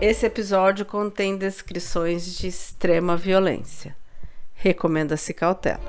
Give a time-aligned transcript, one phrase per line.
[0.00, 3.96] Esse episódio contém descrições de extrema violência.
[4.54, 5.80] Recomenda-se cautela.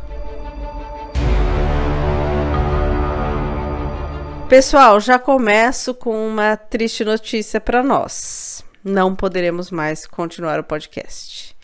[4.49, 8.65] Pessoal, já começo com uma triste notícia para nós.
[8.83, 11.55] Não poderemos mais continuar o podcast.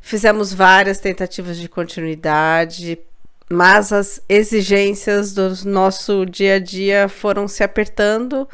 [0.00, 3.00] Fizemos várias tentativas de continuidade,
[3.50, 8.48] mas as exigências do nosso dia a dia foram se apertando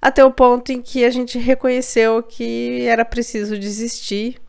[0.00, 4.40] até o ponto em que a gente reconheceu que era preciso desistir,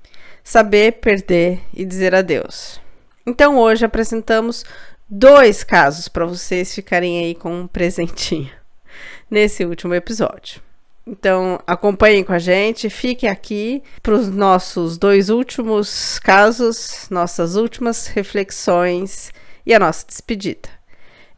[0.43, 2.79] saber perder e dizer adeus.
[3.25, 4.63] Então hoje apresentamos
[5.09, 8.51] dois casos para vocês ficarem aí com um presentinho
[9.29, 10.61] nesse último episódio.
[11.05, 18.07] Então acompanhem com a gente, fiquem aqui para os nossos dois últimos casos, nossas últimas
[18.07, 19.31] reflexões
[19.65, 20.69] e a nossa despedida.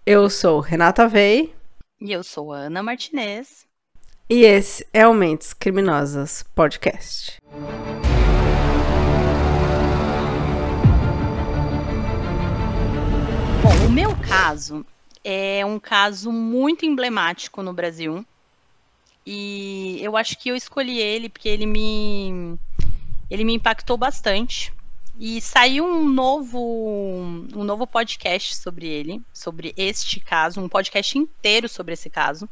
[0.03, 1.53] Eu sou Renata Vei.
[2.01, 3.68] E eu sou Ana Martinez.
[4.31, 7.41] E esse é o Mentes Criminosas Podcast.
[13.63, 14.85] Bom, o meu caso
[15.23, 18.23] é um caso muito emblemático no Brasil.
[19.25, 22.55] E eu acho que eu escolhi ele porque ele me
[23.31, 24.71] ele me impactou bastante.
[25.17, 26.59] E saiu um novo
[27.55, 32.47] um novo podcast sobre ele, sobre este caso, um podcast inteiro sobre esse caso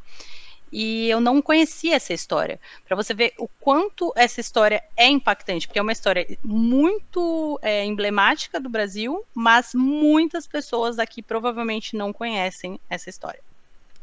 [0.80, 2.60] e eu não conhecia essa história.
[2.86, 7.84] Para você ver o quanto essa história é impactante, porque é uma história muito é,
[7.84, 13.40] emblemática do Brasil, mas muitas pessoas aqui provavelmente não conhecem essa história.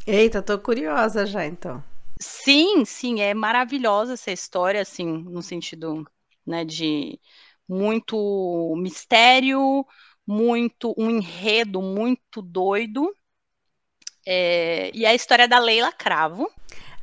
[0.05, 1.81] Eita, tô curiosa já então.
[2.21, 6.05] Sim, sim, é maravilhosa essa história, assim, no sentido,
[6.45, 7.21] né, de
[7.69, 9.87] muito mistério,
[10.27, 13.15] muito um enredo muito doido
[14.27, 16.51] é, e a história da Leila Cravo.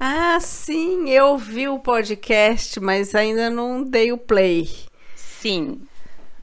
[0.04, 4.68] Ah, sim, eu vi o podcast, mas ainda não dei o play.
[5.16, 5.88] Sim.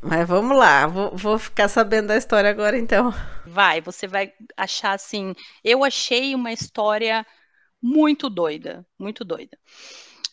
[0.01, 3.13] Mas vamos lá, vou, vou ficar sabendo da história agora então.
[3.45, 5.35] Vai, você vai achar assim.
[5.65, 7.27] Eu achei uma história
[7.83, 9.59] muito doida, muito doida.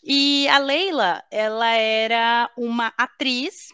[0.04, 3.74] E a Leila, ela era uma atriz,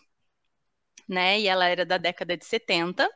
[1.06, 1.41] né?
[1.41, 3.09] E ela era da década de 70.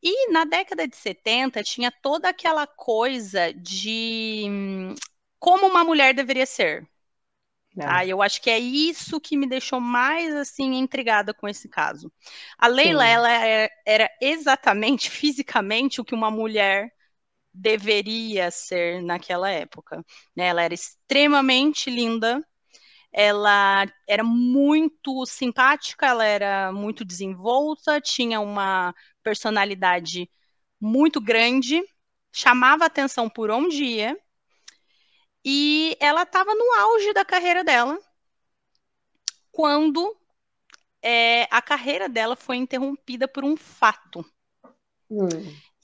[0.00, 4.94] E na década de 70 tinha toda aquela coisa de hum,
[5.38, 6.88] como uma mulher deveria ser.
[7.78, 8.06] Tá?
[8.06, 12.10] Eu acho que é isso que me deixou mais assim intrigada com esse caso.
[12.58, 13.10] A Leila, Sim.
[13.10, 16.90] ela era, é, era exatamente fisicamente o que uma mulher
[17.52, 20.04] deveria ser naquela época.
[20.34, 20.46] Né?
[20.48, 22.42] Ela era extremamente linda,
[23.12, 30.30] ela era muito simpática, ela era muito desenvolta, tinha uma personalidade
[30.80, 31.82] muito grande,
[32.32, 34.16] chamava atenção por onde ia,
[35.48, 37.96] e ela estava no auge da carreira dela
[39.52, 40.18] quando
[41.00, 44.26] é, a carreira dela foi interrompida por um fato.
[45.08, 45.28] Hum.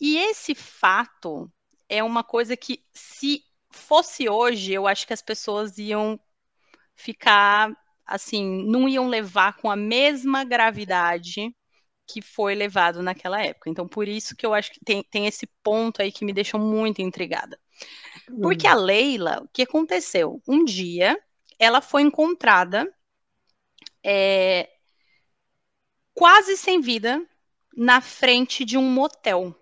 [0.00, 1.48] E esse fato
[1.88, 6.18] é uma coisa que, se fosse hoje, eu acho que as pessoas iam
[6.96, 7.72] ficar
[8.04, 11.54] assim, não iam levar com a mesma gravidade
[12.04, 13.70] que foi levado naquela época.
[13.70, 16.58] Então, por isso que eu acho que tem, tem esse ponto aí que me deixou
[16.58, 17.56] muito intrigada.
[18.40, 18.74] Porque a.
[18.74, 20.40] Leila, o que aconteceu?
[20.46, 21.18] Um dia,
[21.58, 22.92] ela foi encontrada
[24.04, 24.68] é,
[26.14, 27.24] quase sem vida
[27.76, 29.54] na frente de um motel.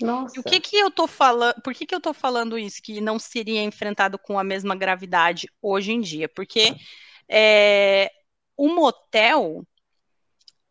[0.00, 0.36] Nossa.
[0.36, 1.60] E o que que eu tô falando?
[1.62, 5.48] Por que que eu tô falando isso que não seria enfrentado com a mesma gravidade
[5.60, 6.28] hoje em dia?
[6.28, 6.74] Porque
[7.28, 8.10] é,
[8.56, 9.64] o motel,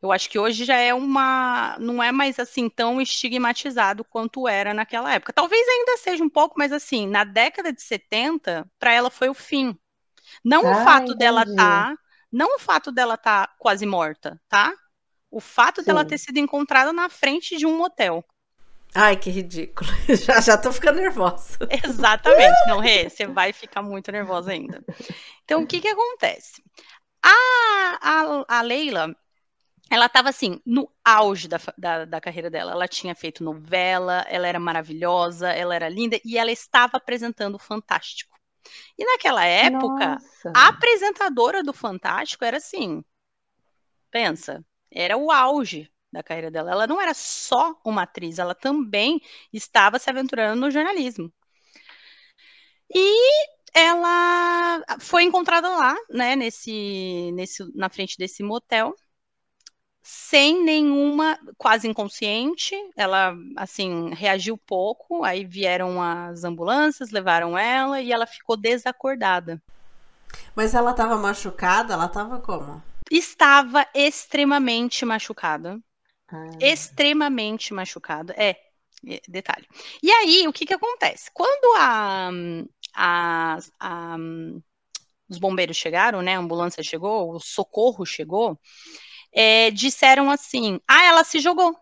[0.02, 4.74] eu acho que hoje já é uma, não é mais assim tão estigmatizado quanto era
[4.74, 5.32] naquela época.
[5.32, 9.34] Talvez ainda seja um pouco, mas assim, na década de 70, para ela foi o
[9.34, 9.78] fim.
[10.44, 11.20] Não ah, o fato entendi.
[11.20, 11.96] dela tá,
[12.32, 14.74] não o fato dela tá quase morta, tá?
[15.30, 15.88] O fato Sim.
[15.88, 18.26] dela ter sido encontrada na frente de um motel.
[18.94, 19.90] Ai, que ridículo.
[20.10, 21.58] Já, já tô ficando nervosa.
[21.86, 22.68] Exatamente.
[22.68, 24.84] Não, Rê, você vai ficar muito nervosa ainda.
[25.46, 26.62] Então, o que que acontece?
[27.24, 29.16] A, a, a Leila,
[29.92, 32.72] ela estava assim, no auge da, da, da, carreira dela.
[32.72, 37.60] Ela tinha feito novela, ela era maravilhosa, ela era linda e ela estava apresentando o
[37.60, 38.40] Fantástico.
[38.98, 40.54] E naquela época, Nossa.
[40.56, 43.04] a apresentadora do Fantástico era assim,
[44.10, 46.72] pensa, era o auge da carreira dela.
[46.72, 49.22] Ela não era só uma atriz, ela também
[49.52, 51.30] estava se aventurando no jornalismo.
[52.90, 58.96] E ela foi encontrada lá, né, nesse, nesse, na frente desse motel,
[60.04, 62.76] sem nenhuma, quase inconsciente.
[62.96, 65.24] Ela, assim, reagiu pouco.
[65.24, 69.62] Aí vieram as ambulâncias, levaram ela e ela ficou desacordada.
[70.56, 71.94] Mas ela estava machucada?
[71.94, 72.82] Ela estava como?
[73.10, 75.80] Estava extremamente machucada.
[76.28, 76.50] Ah.
[76.60, 78.34] Extremamente machucada.
[78.38, 78.56] É,
[79.08, 79.68] é, detalhe.
[80.02, 81.30] E aí, o que que acontece?
[81.34, 82.30] Quando a,
[82.96, 84.16] a, a,
[85.30, 86.36] os bombeiros chegaram, né?
[86.36, 88.60] A ambulância chegou, o socorro chegou,
[89.32, 91.76] é, disseram assim: ah, ela se jogou.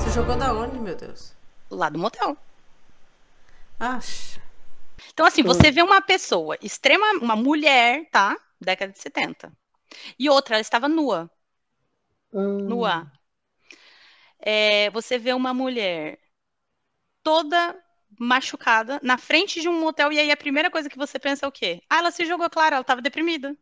[0.00, 1.34] Se jogou da onde, meu Deus?
[1.70, 2.36] Lá do motel.
[3.78, 4.40] Acho.
[5.12, 8.36] Então, assim, você vê uma pessoa extrema, uma mulher, tá?
[8.60, 9.52] Década de 70.
[10.18, 11.30] E outra, ela estava nua.
[12.32, 12.58] Hum.
[12.60, 13.10] Nua.
[14.38, 16.18] É, você vê uma mulher
[17.22, 17.83] toda
[18.18, 21.48] machucada na frente de um motel e aí a primeira coisa que você pensa é
[21.48, 21.82] o quê?
[21.90, 23.56] Ah, ela se jogou, claro, ela estava deprimida.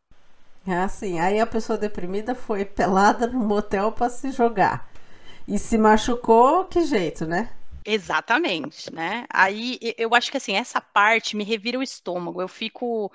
[0.66, 1.18] Ah, sim.
[1.20, 4.88] Aí a pessoa deprimida foi pelada no motel para se jogar.
[5.48, 7.50] E se machucou, que jeito, né?
[7.84, 9.26] Exatamente, né?
[9.28, 12.40] Aí eu acho que assim, essa parte me revira o estômago.
[12.40, 13.10] Eu fico.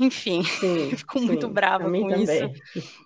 [0.00, 2.50] enfim, sim, eu fico sim, muito brava com também.
[2.50, 2.50] isso.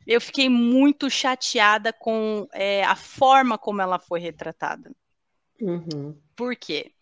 [0.06, 4.92] Eu fiquei muito chateada com é, a forma como ela foi retratada.
[5.60, 6.16] Uhum.
[6.34, 6.92] Por quê?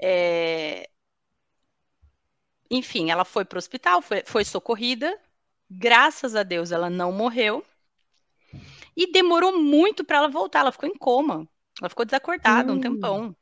[0.00, 0.88] É...
[2.70, 5.18] Enfim, ela foi para o hospital, foi, foi socorrida.
[5.70, 7.64] Graças a Deus ela não morreu.
[8.96, 11.48] E demorou muito para ela voltar, ela ficou em coma.
[11.80, 12.76] Ela ficou desacordada hum.
[12.76, 13.36] um tempão.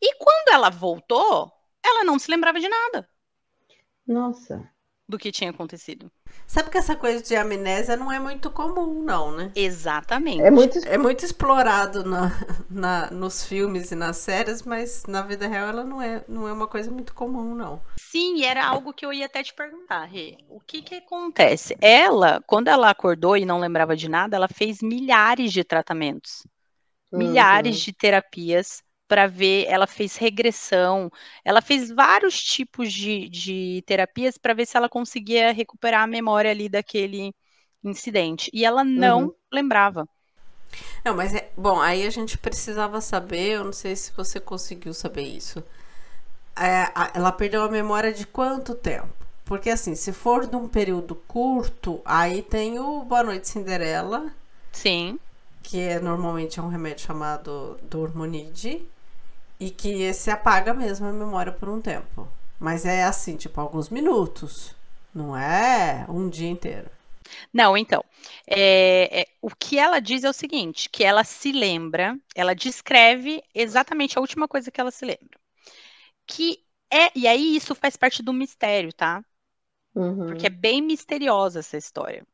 [0.00, 1.52] E quando ela voltou,
[1.84, 3.08] ela não se lembrava de nada.
[4.06, 4.70] Nossa.
[5.08, 6.10] Do que tinha acontecido.
[6.46, 9.52] Sabe que essa coisa de amnésia não é muito comum, não, né?
[9.54, 10.42] Exatamente.
[10.42, 12.32] É muito, é muito explorado na,
[12.68, 16.52] na, nos filmes e nas séries, mas na vida real ela não é, não é
[16.52, 17.80] uma coisa muito comum, não.
[18.00, 20.38] Sim, era algo que eu ia até te perguntar, Rê.
[20.48, 21.76] O que que acontece?
[21.80, 26.42] Ela, quando ela acordou e não lembrava de nada, ela fez milhares de tratamentos
[27.12, 27.84] milhares uhum.
[27.84, 31.10] de terapias para ver, ela fez regressão,
[31.44, 36.50] ela fez vários tipos de, de terapias para ver se ela conseguia recuperar a memória
[36.50, 37.34] ali daquele
[37.82, 38.50] incidente.
[38.52, 39.34] E ela não uhum.
[39.52, 40.08] lembrava.
[41.04, 44.92] Não, mas é, bom, aí a gente precisava saber, eu não sei se você conseguiu
[44.92, 45.62] saber isso.
[46.58, 49.08] É, ela perdeu a memória de quanto tempo?
[49.44, 54.32] Porque assim, se for de um período curto, aí tem o Boa Noite Cinderela.
[54.72, 55.18] Sim
[55.66, 58.88] que é normalmente é um remédio chamado Dormonide,
[59.58, 62.28] e que esse apaga mesmo a memória por um tempo.
[62.58, 64.74] Mas é assim, tipo, alguns minutos.
[65.14, 66.90] Não é um dia inteiro.
[67.52, 68.04] Não, então.
[68.46, 73.42] É, é, o que ela diz é o seguinte: que ela se lembra, ela descreve
[73.54, 75.38] exatamente a última coisa que ela se lembra.
[76.26, 79.24] Que é, e aí isso faz parte do mistério, tá?
[79.94, 80.26] Uhum.
[80.26, 82.24] Porque é bem misteriosa essa história.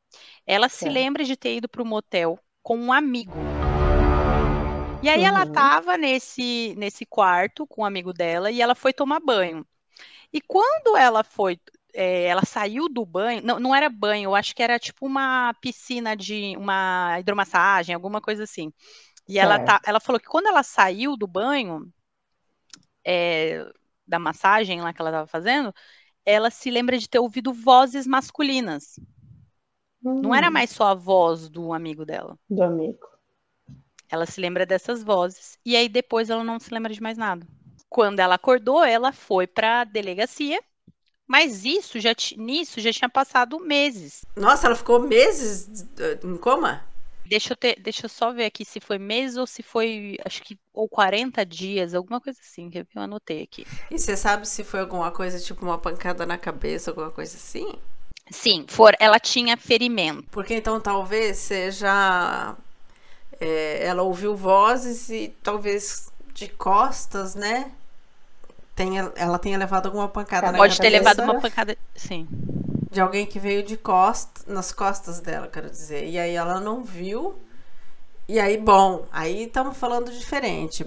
[0.47, 0.91] Ela se é.
[0.91, 3.35] lembra de ter ido para o motel com um amigo.
[5.03, 5.27] E aí uhum.
[5.27, 9.67] ela tava nesse, nesse quarto com um amigo dela e ela foi tomar banho.
[10.33, 11.59] E quando ela foi,
[11.93, 15.53] é, ela saiu do banho, não, não era banho, eu acho que era tipo uma
[15.61, 18.73] piscina de uma hidromassagem, alguma coisa assim.
[19.29, 21.93] E ela, tá, ela falou que quando ela saiu do banho,
[23.05, 23.67] é,
[24.07, 25.75] da massagem lá que ela estava fazendo,
[26.25, 28.99] ela se lembra de ter ouvido vozes masculinas.
[30.05, 30.21] Hum.
[30.23, 30.53] Não era hum.
[30.53, 32.39] mais só a voz do amigo dela.
[32.49, 33.12] Do amigo.
[34.13, 37.47] Ela se lembra dessas vozes e aí depois ela não se lembra de mais nada.
[37.89, 40.61] Quando ela acordou, ela foi para a delegacia,
[41.27, 44.21] mas isso já nisso já tinha passado meses.
[44.37, 45.87] Nossa, ela ficou meses
[46.23, 46.85] em coma?
[47.25, 50.43] Deixa eu, ter, deixa eu só ver aqui se foi meses ou se foi, acho
[50.43, 53.65] que, ou 40 dias, alguma coisa assim, que eu anotei aqui.
[53.91, 57.79] E você sabe se foi alguma coisa, tipo uma pancada na cabeça, alguma coisa assim?
[58.31, 60.25] Sim, for, ela tinha ferimento.
[60.31, 62.57] Porque então talvez seja.
[63.45, 67.73] É, ela ouviu vozes e talvez de costas, né?
[68.77, 72.29] Tenha, ela tenha levado alguma pancada ela na Pode ter levado uma pancada, sim.
[72.89, 76.09] De alguém que veio de costas, nas costas dela, quero dizer.
[76.09, 77.35] E aí ela não viu.
[78.29, 80.87] E aí, bom, aí estamos falando diferente.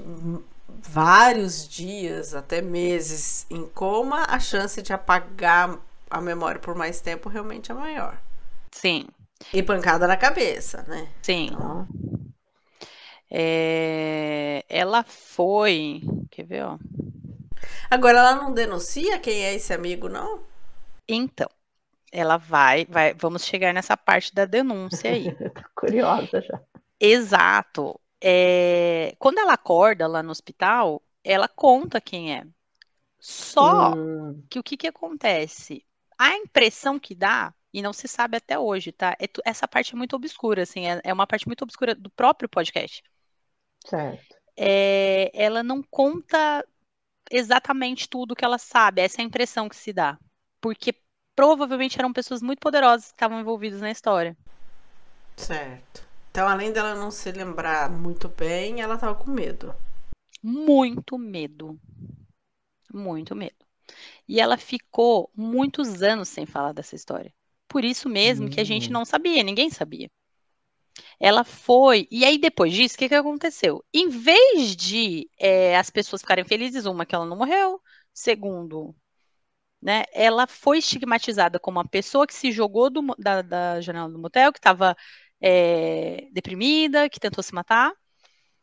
[0.81, 5.77] Vários dias, até meses em coma, a chance de apagar
[6.09, 8.17] a memória por mais tempo realmente é maior.
[8.71, 9.07] Sim.
[9.53, 11.09] E pancada na cabeça, né?
[11.21, 11.49] Sim.
[11.51, 11.87] Então...
[13.37, 14.63] É...
[14.69, 16.01] Ela foi.
[16.31, 16.77] Quer ver, ó?
[17.89, 20.41] Agora ela não denuncia quem é esse amigo, não?
[21.05, 21.49] Então,
[22.13, 25.35] ela vai, vai, vamos chegar nessa parte da denúncia aí.
[25.51, 26.61] Tô curiosa já.
[26.97, 27.99] Exato.
[28.21, 32.47] É, quando ela acorda lá no hospital, ela conta quem é.
[33.19, 34.41] Só hum.
[34.49, 35.85] que o que, que acontece?
[36.17, 39.17] A impressão que dá, e não se sabe até hoje, tá?
[39.19, 42.47] É, essa parte é muito obscura, assim, é, é, uma parte muito obscura do próprio
[42.47, 43.03] podcast.
[43.85, 44.35] Certo.
[44.57, 46.65] é, ela não conta
[47.31, 49.01] exatamente tudo que ela sabe.
[49.01, 50.19] Essa é a impressão que se dá.
[50.61, 50.95] Porque
[51.35, 54.37] provavelmente eram pessoas muito poderosas que estavam envolvidas na história.
[55.37, 56.05] Certo.
[56.29, 59.73] Então, além dela não se lembrar muito bem, ela estava com medo.
[60.41, 61.77] Muito medo.
[62.93, 63.65] Muito medo.
[64.27, 67.33] E ela ficou muitos anos sem falar dessa história.
[67.67, 70.09] Por isso mesmo que a gente não sabia, ninguém sabia.
[71.19, 72.07] Ela foi.
[72.11, 73.83] E aí, depois disso, o que, que aconteceu?
[73.93, 77.81] Em vez de é, as pessoas ficarem felizes, uma, que ela não morreu,
[78.13, 78.95] segundo,
[79.81, 84.19] né, ela foi estigmatizada como uma pessoa que se jogou do, da, da janela do
[84.19, 84.95] motel, que estava
[85.41, 87.93] é, deprimida, que tentou se matar.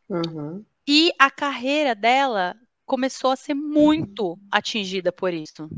[0.09, 0.65] Uhum.
[0.87, 5.69] E a carreira dela começou a ser muito atingida por isso.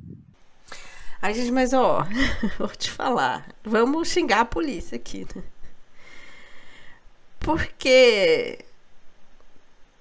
[1.22, 2.06] Ai, gente, mas ó,
[2.58, 3.48] vou te falar.
[3.64, 5.44] Vamos xingar a polícia aqui, né?
[7.46, 8.58] Porque,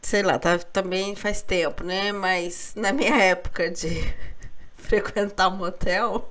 [0.01, 2.11] sei lá, tá, também faz tempo, né?
[2.13, 3.89] Mas na minha época de
[4.77, 6.27] frequentar motel,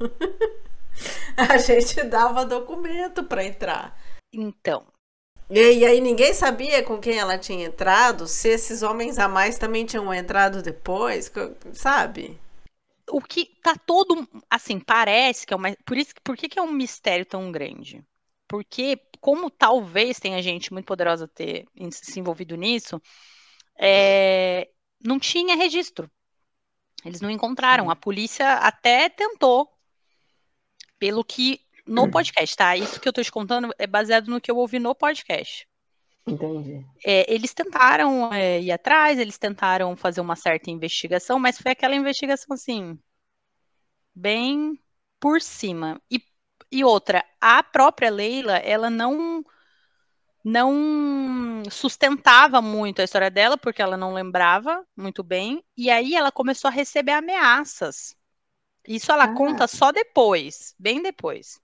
[1.38, 3.96] a gente dava documento para entrar.
[4.34, 4.86] Então,
[5.50, 9.58] e, e aí ninguém sabia com quem ela tinha entrado, se esses homens a mais
[9.60, 11.32] também tinham entrado depois,
[11.74, 12.39] sabe?
[13.10, 16.62] o que tá todo assim parece que é uma por isso por que, que é
[16.62, 18.03] um mistério tão grande
[18.53, 23.01] porque como talvez tenha gente muito poderosa ter se envolvido nisso
[23.75, 24.69] é,
[25.03, 26.07] não tinha registro
[27.03, 29.67] eles não encontraram a polícia até tentou
[31.00, 32.77] pelo que no podcast, tá?
[32.77, 35.67] Isso que eu tô te contando é baseado no que eu ouvi no podcast.
[36.25, 36.86] Entendi.
[37.05, 41.93] É, eles tentaram é, ir atrás, eles tentaram fazer uma certa investigação, mas foi aquela
[41.93, 42.98] investigação assim,
[44.15, 44.79] bem
[45.19, 46.01] por cima.
[46.10, 46.22] E,
[46.73, 49.45] e outra, a própria Leila, ela não
[50.43, 56.31] não sustentava muito a história dela, porque ela não lembrava muito bem, e aí ela
[56.31, 58.15] começou a receber ameaças.
[58.85, 59.33] Isso ela ah.
[59.35, 61.61] conta só depois, bem depois.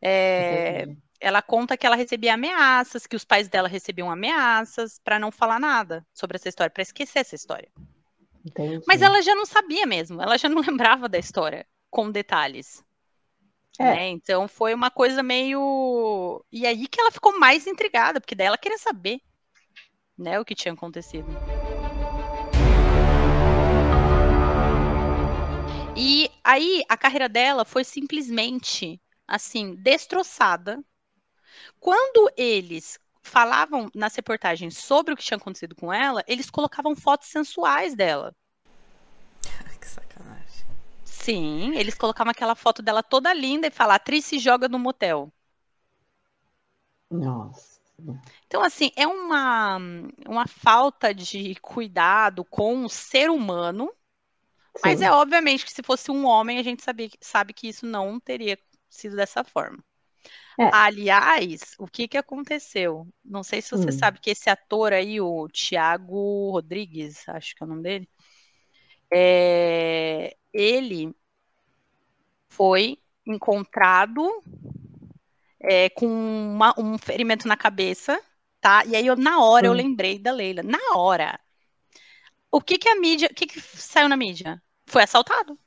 [0.00, 0.86] É,
[1.18, 5.58] ela conta que ela recebia ameaças, que os pais dela recebiam ameaças para não falar
[5.58, 7.70] nada sobre essa história, para esquecer essa história.
[8.44, 8.84] Entendi.
[8.86, 12.84] Mas ela já não sabia mesmo, ela já não lembrava da história com detalhes.
[13.78, 13.84] É.
[13.84, 14.08] Né?
[14.08, 16.44] Então foi uma coisa meio.
[16.52, 19.20] E aí que ela ficou mais intrigada, porque daí ela queria saber
[20.16, 21.26] né, o que tinha acontecido.
[25.96, 30.82] E aí a carreira dela foi simplesmente assim, destroçada.
[31.80, 37.28] Quando eles falavam nas reportagens sobre o que tinha acontecido com ela, eles colocavam fotos
[37.28, 38.34] sensuais dela.
[41.22, 45.32] Sim, eles colocavam aquela foto dela toda linda e falavam, atriz se joga no motel.
[47.08, 47.80] Nossa.
[48.48, 49.78] Então, assim, é uma,
[50.26, 53.86] uma falta de cuidado com o ser humano,
[54.74, 54.80] Sim.
[54.82, 58.18] mas é obviamente que se fosse um homem, a gente sabe, sabe que isso não
[58.18, 58.58] teria
[58.90, 59.78] sido dessa forma.
[60.58, 60.70] É.
[60.72, 63.06] Aliás, o que que aconteceu?
[63.24, 63.92] Não sei se você hum.
[63.92, 68.08] sabe que esse ator aí, o Tiago Rodrigues, acho que é o nome dele,
[69.12, 71.14] é, ele
[72.48, 74.42] foi encontrado
[75.60, 78.18] é, com uma, um ferimento na cabeça,
[78.58, 78.84] tá?
[78.86, 79.70] E aí, eu, na hora, hum.
[79.70, 80.62] eu lembrei da Leila.
[80.62, 81.38] Na hora.
[82.50, 84.62] O que que a mídia, o que que saiu na mídia?
[84.86, 85.58] Foi assaltado.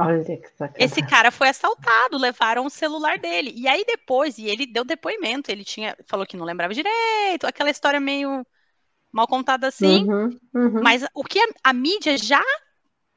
[0.00, 0.40] Olha que
[0.76, 3.52] Esse cara foi assaltado, levaram o celular dele.
[3.56, 7.68] E aí depois, e ele deu depoimento, ele tinha falou que não lembrava direito, aquela
[7.68, 8.46] história meio
[9.12, 10.04] mal contada assim.
[10.04, 10.82] Uhum, uhum.
[10.82, 12.42] Mas o que a, a, mídia já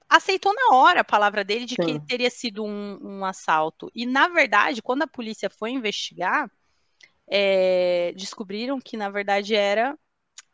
[0.09, 1.99] aceitou na hora a palavra dele de Sim.
[1.99, 3.89] que teria sido um, um, assalto.
[3.93, 6.49] E na verdade, quando a polícia foi investigar,
[7.27, 9.97] é, descobriram que na verdade era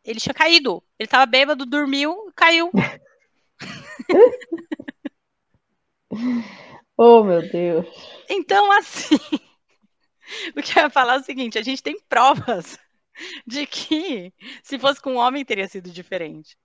[0.03, 0.83] ele tinha caído.
[0.97, 2.71] Ele estava bêbado, dormiu, caiu.
[6.99, 7.85] Oh, meu Deus.
[8.27, 9.19] Então, assim,
[10.57, 12.79] o que eu ia falar é o seguinte: a gente tem provas
[13.45, 14.33] de que
[14.63, 16.57] se fosse com um homem teria sido diferente.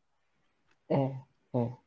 [0.89, 0.97] É,
[1.55, 1.83] é.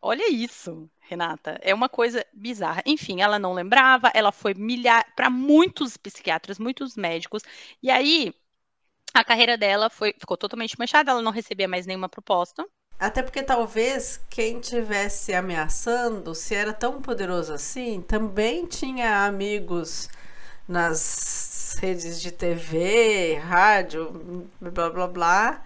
[0.00, 1.58] Olha isso, Renata.
[1.60, 2.82] É uma coisa bizarra.
[2.86, 7.42] Enfim, ela não lembrava, ela foi milhar para muitos psiquiatras, muitos médicos.
[7.82, 8.32] E aí
[9.12, 12.64] a carreira dela foi ficou totalmente manchada, ela não recebia mais nenhuma proposta.
[12.98, 20.08] Até porque talvez quem tivesse ameaçando, se era tão poderoso assim, também tinha amigos
[20.66, 20.98] nas
[21.78, 25.64] redes de TV, rádio, blá blá blá,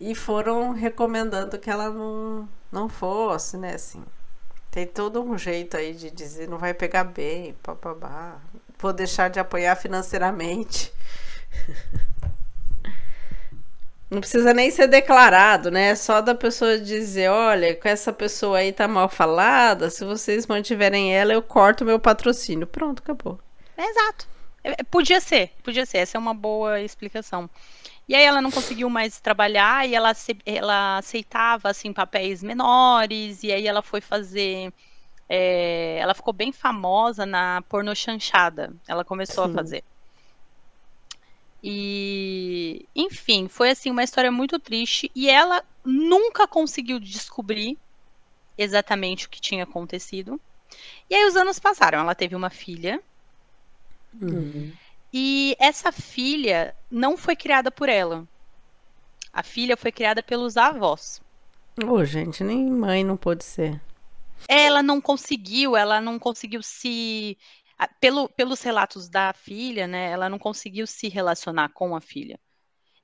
[0.00, 3.74] e foram recomendando que ela não, não fosse, né?
[3.74, 4.02] Assim,
[4.70, 8.38] tem todo um jeito aí de dizer não vai pegar bem, papabá,
[8.78, 10.92] vou deixar de apoiar financeiramente.
[14.10, 15.94] Não precisa nem ser declarado, né?
[15.96, 21.12] Só da pessoa dizer, olha, com essa pessoa aí tá mal falada, se vocês mantiverem
[21.12, 22.64] ela, eu corto meu patrocínio.
[22.64, 23.40] Pronto, acabou.
[23.76, 24.28] Exato.
[24.64, 25.98] É, podia ser, podia ser.
[25.98, 27.48] Essa é uma boa explicação.
[28.08, 30.12] E aí ela não conseguiu mais trabalhar e ela,
[30.44, 34.72] ela aceitava assim papéis menores e aí ela foi fazer
[35.28, 38.74] é, ela ficou bem famosa na porno chanchada.
[38.86, 39.50] Ela começou Sim.
[39.50, 39.84] a fazer.
[41.62, 47.78] E, enfim, foi assim uma história muito triste e ela nunca conseguiu descobrir
[48.56, 50.38] exatamente o que tinha acontecido.
[51.08, 53.02] E aí os anos passaram, ela teve uma filha.
[54.20, 54.72] Uhum.
[55.12, 58.26] E essa filha não foi criada por ela.
[59.32, 61.20] A filha foi criada pelos avós.
[61.82, 63.80] Ô, oh, gente, nem mãe não pôde ser.
[64.48, 67.36] Ela não conseguiu, ela não conseguiu se
[68.00, 72.38] pelo, pelos relatos da filha, né, ela não conseguiu se relacionar com a filha.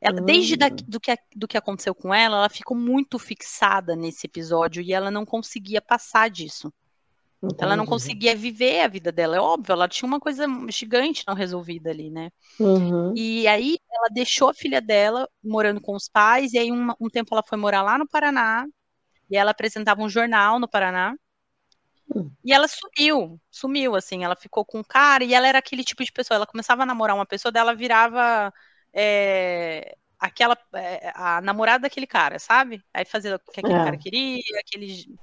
[0.01, 4.27] Ela, Desde da, do, que, do que aconteceu com ela, ela ficou muito fixada nesse
[4.27, 6.73] episódio e ela não conseguia passar disso.
[7.43, 7.63] Entendi.
[7.63, 9.37] Ela não conseguia viver a vida dela.
[9.37, 12.31] É óbvio, ela tinha uma coisa gigante não resolvida ali, né?
[12.59, 13.15] Uhum.
[13.17, 17.09] E aí ela deixou a filha dela morando com os pais, e aí um, um
[17.09, 18.67] tempo ela foi morar lá no Paraná,
[19.31, 21.15] e ela apresentava um jornal no Paraná.
[22.45, 26.05] E ela sumiu, sumiu, assim, ela ficou com um cara e ela era aquele tipo
[26.05, 28.53] de pessoa, ela começava a namorar uma pessoa, dela virava
[28.93, 32.83] é, aquela, é, a namorada daquele cara, sabe?
[32.93, 33.85] Aí fazia o que aquele é.
[33.85, 35.17] cara queria, aquele...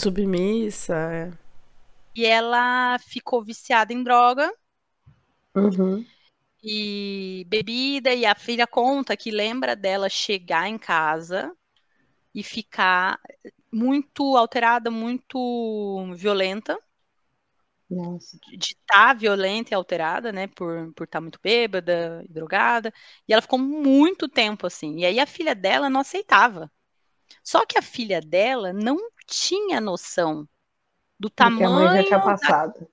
[0.00, 1.41] Submissa, é.
[2.14, 4.52] E ela ficou viciada em droga.
[5.54, 6.04] Uhum.
[6.62, 11.52] E bebida, e a filha conta que lembra dela chegar em casa
[12.34, 13.18] e ficar
[13.70, 16.78] muito alterada, muito violenta.
[17.90, 18.38] Nossa.
[18.48, 20.46] De estar tá violenta e alterada, né?
[20.46, 22.92] Por, por estar tá muito bêbada e drogada.
[23.28, 25.00] E ela ficou muito tempo assim.
[25.00, 26.70] E aí a filha dela não aceitava.
[27.42, 30.48] Só que a filha dela não tinha noção
[31.22, 31.58] do tamanho.
[31.58, 32.80] Do que a mãe já tinha passado.
[32.80, 32.86] Da,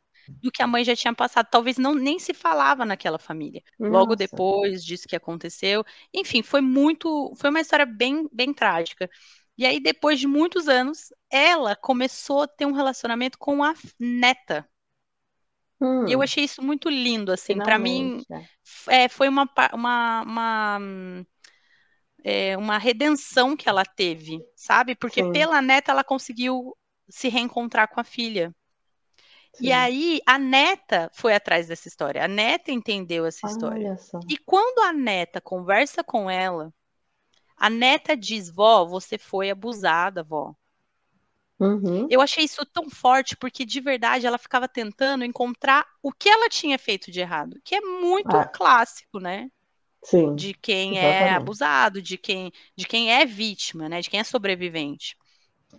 [0.43, 1.47] do que a mãe já tinha passado.
[1.49, 3.63] Talvez não nem se falava naquela família.
[3.79, 3.91] Nossa.
[3.91, 5.83] Logo depois disso que aconteceu.
[6.13, 7.33] Enfim, foi muito.
[7.35, 9.09] Foi uma história bem, bem trágica.
[9.57, 14.65] E aí, depois de muitos anos, ela começou a ter um relacionamento com a neta.
[15.81, 17.57] Hum, eu achei isso muito lindo, assim.
[17.57, 18.23] Para mim,
[18.87, 19.05] é.
[19.05, 20.79] é, foi uma, uma, uma,
[22.23, 24.95] é, uma redenção que ela teve, sabe?
[24.95, 25.31] Porque Sim.
[25.31, 26.73] pela neta ela conseguiu
[27.09, 28.53] se reencontrar com a filha.
[29.53, 29.65] Sim.
[29.67, 32.23] E aí a neta foi atrás dessa história.
[32.23, 33.97] A neta entendeu essa história.
[34.29, 36.71] E quando a neta conversa com ela
[37.59, 40.55] a neta diz: vó, você foi abusada, vó.
[41.59, 42.07] Uhum.
[42.09, 46.47] Eu achei isso tão forte porque de verdade ela ficava tentando encontrar o que ela
[46.47, 48.45] tinha feito de errado, que é muito ah.
[48.45, 49.51] clássico, né?
[50.01, 51.33] Sim, de quem é exatamente.
[51.33, 53.99] é abusado, de quem, de quem é vítima, né?
[53.99, 55.17] De quem é sobrevivente.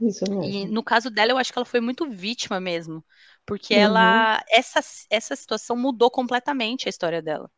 [0.00, 0.44] Isso mesmo.
[0.44, 3.05] E no caso dela, eu acho que ela foi muito vítima mesmo,
[3.46, 3.81] porque uhum.
[3.81, 7.50] ela essa, essa situação mudou completamente a história dela.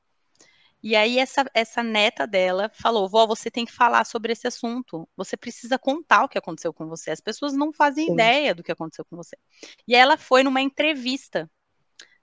[0.83, 5.09] E aí essa, essa neta dela falou: "Vó, você tem que falar sobre esse assunto.
[5.17, 7.11] Você precisa contar o que aconteceu com você.
[7.11, 8.15] As pessoas não fazem Sim.
[8.15, 9.37] ideia do que aconteceu com você".
[9.87, 11.49] E ela foi numa entrevista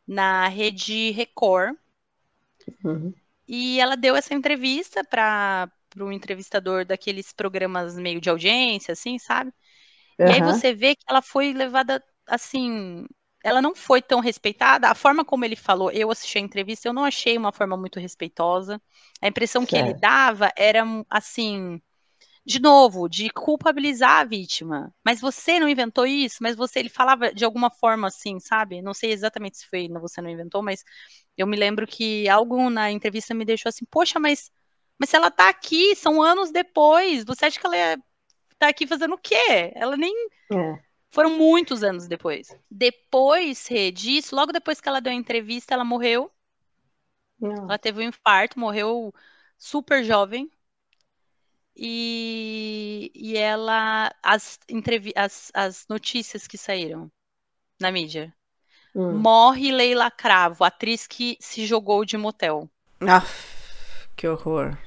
[0.06, 1.78] na Rede Record.
[2.84, 3.14] Uhum.
[3.48, 9.52] E ela deu essa entrevista para o entrevistador daqueles programas meio de audiência, assim, sabe?
[10.20, 10.28] Uhum.
[10.28, 13.06] E aí você vê que ela foi levada assim
[13.44, 14.90] ela não foi tão respeitada.
[14.90, 18.00] A forma como ele falou, eu assisti a entrevista, eu não achei uma forma muito
[18.00, 18.82] respeitosa.
[19.22, 19.70] A impressão certo.
[19.70, 21.82] que ele dava era assim,
[22.46, 24.94] de novo, de culpabilizar a vítima.
[25.06, 28.82] Mas você não inventou isso, mas você, ele falava de alguma forma assim, sabe?
[28.82, 30.84] Não sei exatamente se foi você não inventou, mas
[31.38, 34.52] eu me lembro que algo na entrevista me deixou assim, poxa, mas,
[35.00, 37.98] mas se ela tá aqui, são anos depois, você acha que ela ia
[38.60, 39.72] tá aqui fazendo o quê?
[39.74, 40.14] Ela nem.
[40.52, 42.56] É foram muitos anos depois.
[42.70, 46.32] Depois disso, logo depois que ela deu a entrevista, ela morreu.
[47.40, 47.64] Não.
[47.64, 49.14] Ela teve um infarto, morreu
[49.58, 50.52] super jovem.
[51.76, 54.14] E, e ela.
[54.22, 57.12] As, entrev as, as notícias que saíram
[57.80, 58.34] na mídia.
[58.94, 59.14] Hum.
[59.20, 62.70] Morre Leila Cravo, atriz que se jogou de motel.
[63.02, 63.24] Ah,
[64.16, 64.78] que horror.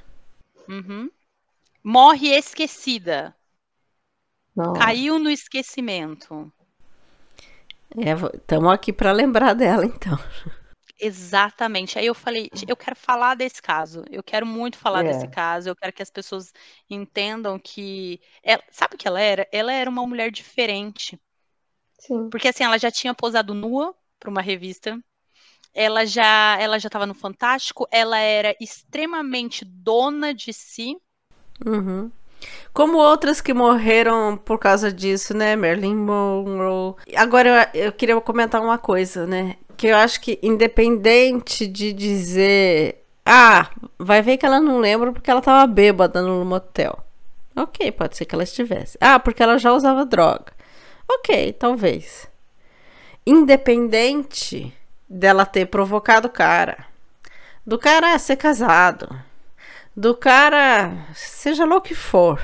[0.69, 1.09] Uhum.
[1.83, 3.35] Morre esquecida.
[4.55, 4.73] Não.
[4.73, 6.51] Caiu no esquecimento.
[7.95, 10.17] Estamos é, aqui para lembrar dela, então.
[10.99, 11.99] Exatamente.
[11.99, 14.03] Aí eu falei, eu quero falar desse caso.
[14.09, 15.11] Eu quero muito falar é.
[15.11, 15.69] desse caso.
[15.69, 16.53] Eu quero que as pessoas
[16.89, 18.21] entendam que.
[18.41, 19.47] Ela, sabe o que ela era?
[19.51, 21.19] Ela era uma mulher diferente.
[21.99, 22.29] Sim.
[22.29, 24.99] Porque assim, ela já tinha posado nua para uma revista.
[25.73, 27.87] Ela já, ela já estava no Fantástico.
[27.91, 30.95] Ela era extremamente dona de si.
[31.65, 32.11] Uhum.
[32.73, 35.55] Como outras que morreram por causa disso, né?
[35.55, 36.95] Marilyn Monroe.
[37.15, 39.55] Agora eu, eu queria comentar uma coisa, né?
[39.77, 45.29] Que eu acho que independente de dizer, ah, vai ver que ela não lembra porque
[45.29, 46.99] ela tava bêbada no motel.
[47.55, 48.97] Ok, pode ser que ela estivesse.
[48.99, 50.53] Ah, porque ela já usava droga.
[51.07, 52.27] Ok, talvez.
[53.25, 54.73] Independente
[55.07, 56.85] dela ter provocado o cara,
[57.65, 59.15] do cara ser casado,
[59.95, 62.41] do cara, seja lá o que for,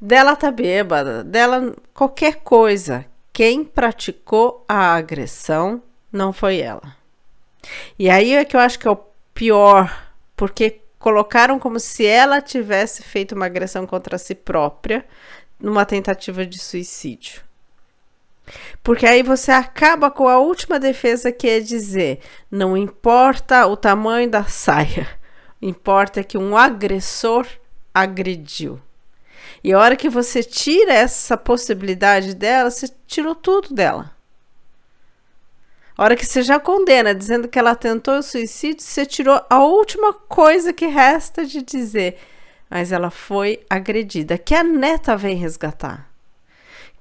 [0.00, 6.96] dela tá bêbada, dela qualquer coisa, quem praticou a agressão não foi ela.
[7.98, 9.00] E aí é que eu acho que é o
[9.34, 15.04] pior, porque colocaram como se ela tivesse feito uma agressão contra si própria
[15.60, 17.42] numa tentativa de suicídio.
[18.82, 22.20] Porque aí você acaba com a última defesa que é dizer:
[22.50, 25.06] não importa o tamanho da saia,
[25.60, 27.46] importa que um agressor
[27.92, 28.80] agrediu.
[29.62, 34.16] E a hora que você tira essa possibilidade dela, você tirou tudo dela.
[35.96, 39.58] A hora que você já condena, dizendo que ela tentou o suicídio, você tirou a
[39.58, 42.18] última coisa que resta de dizer.
[42.70, 46.08] Mas ela foi agredida, que a neta vem resgatar.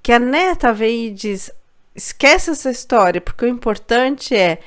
[0.02, 1.52] Que a neta vem e diz:
[1.94, 4.60] esquece essa história, porque o importante é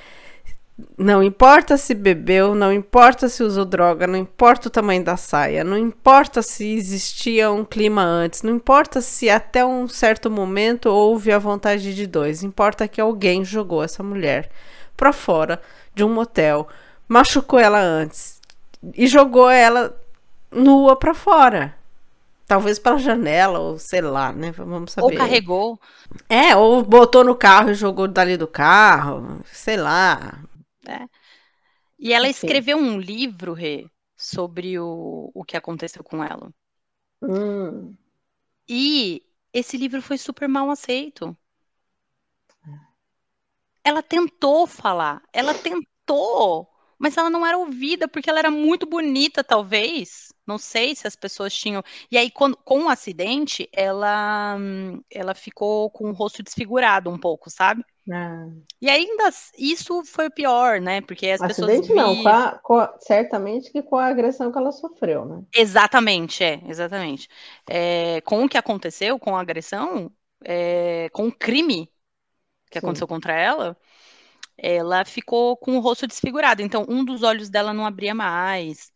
[0.97, 5.65] não importa se bebeu, não importa se usou droga, não importa o tamanho da saia,
[5.65, 11.33] não importa se existia um clima antes, não importa se até um certo momento houve
[11.33, 14.51] a vontade de dois, importa que alguém jogou essa mulher
[14.97, 15.61] para fora
[15.95, 16.69] de um motel,
[17.09, 18.41] machucou ela antes
[18.95, 19.97] e jogou ela
[20.51, 21.75] nua para fora.
[22.47, 24.51] Talvez pela janela, ou sei lá, né?
[24.51, 25.05] Vamos saber.
[25.05, 25.79] Ou carregou.
[26.29, 30.41] É, ou botou no carro e jogou dali do carro, sei lá.
[30.87, 31.09] É.
[31.99, 36.53] E ela escreveu um livro, Rê, sobre o, o que aconteceu com ela.
[37.23, 37.95] Hum.
[38.69, 41.37] E esse livro foi super mal aceito.
[43.83, 49.43] Ela tentou falar, ela tentou, mas ela não era ouvida porque ela era muito bonita,
[49.43, 50.33] talvez.
[50.47, 51.83] Não sei se as pessoas tinham.
[52.11, 54.57] E aí, quando, com o acidente, ela,
[55.11, 57.85] ela ficou com o rosto desfigurado um pouco, sabe?
[58.11, 58.47] Ah.
[58.81, 61.01] E ainda isso foi o pior, né?
[61.01, 61.97] Porque as Acidente pessoas.
[61.97, 65.43] não, com a, com a, certamente que com a agressão que ela sofreu, né?
[65.55, 67.29] Exatamente, é, exatamente.
[67.69, 70.11] É, com o que aconteceu, com a agressão,
[70.45, 71.91] é, com o crime
[72.71, 72.87] que Sim.
[72.87, 73.77] aconteceu contra ela,
[74.57, 76.63] ela ficou com o rosto desfigurado.
[76.63, 78.93] Então, um dos olhos dela não abria mais.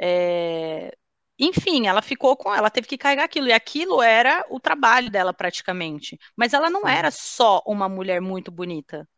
[0.00, 0.96] É,
[1.38, 5.34] enfim, ela ficou com, ela teve que carregar aquilo, e aquilo era o trabalho dela
[5.34, 6.18] praticamente.
[6.36, 9.08] Mas ela não era só uma mulher muito bonita.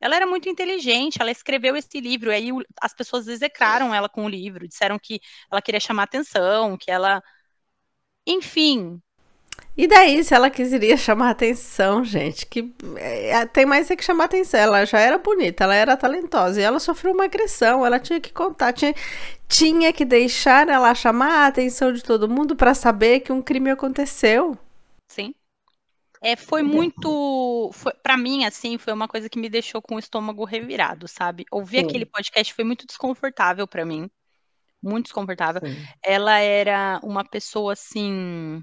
[0.00, 2.48] Ela era muito inteligente, ela escreveu esse livro, e aí
[2.80, 7.22] as pessoas execraram ela com o livro, disseram que ela queria chamar atenção, que ela.
[8.26, 9.02] Enfim.
[9.76, 14.24] E daí, se ela queria chamar atenção, gente, que é, tem mais é que chamar
[14.24, 14.58] atenção.
[14.58, 18.32] Ela já era bonita, ela era talentosa, e ela sofreu uma agressão, ela tinha que
[18.32, 18.94] contar, tinha,
[19.46, 23.70] tinha que deixar ela chamar a atenção de todo mundo para saber que um crime
[23.70, 24.56] aconteceu.
[25.08, 25.34] Sim.
[26.22, 27.70] É, foi muito,
[28.02, 31.44] para mim assim, foi uma coisa que me deixou com o estômago revirado, sabe?
[31.52, 31.84] Ouvir Sim.
[31.84, 34.08] aquele podcast foi muito desconfortável para mim.
[34.82, 35.60] Muito desconfortável.
[35.64, 35.76] Sim.
[36.02, 38.62] Ela era uma pessoa assim,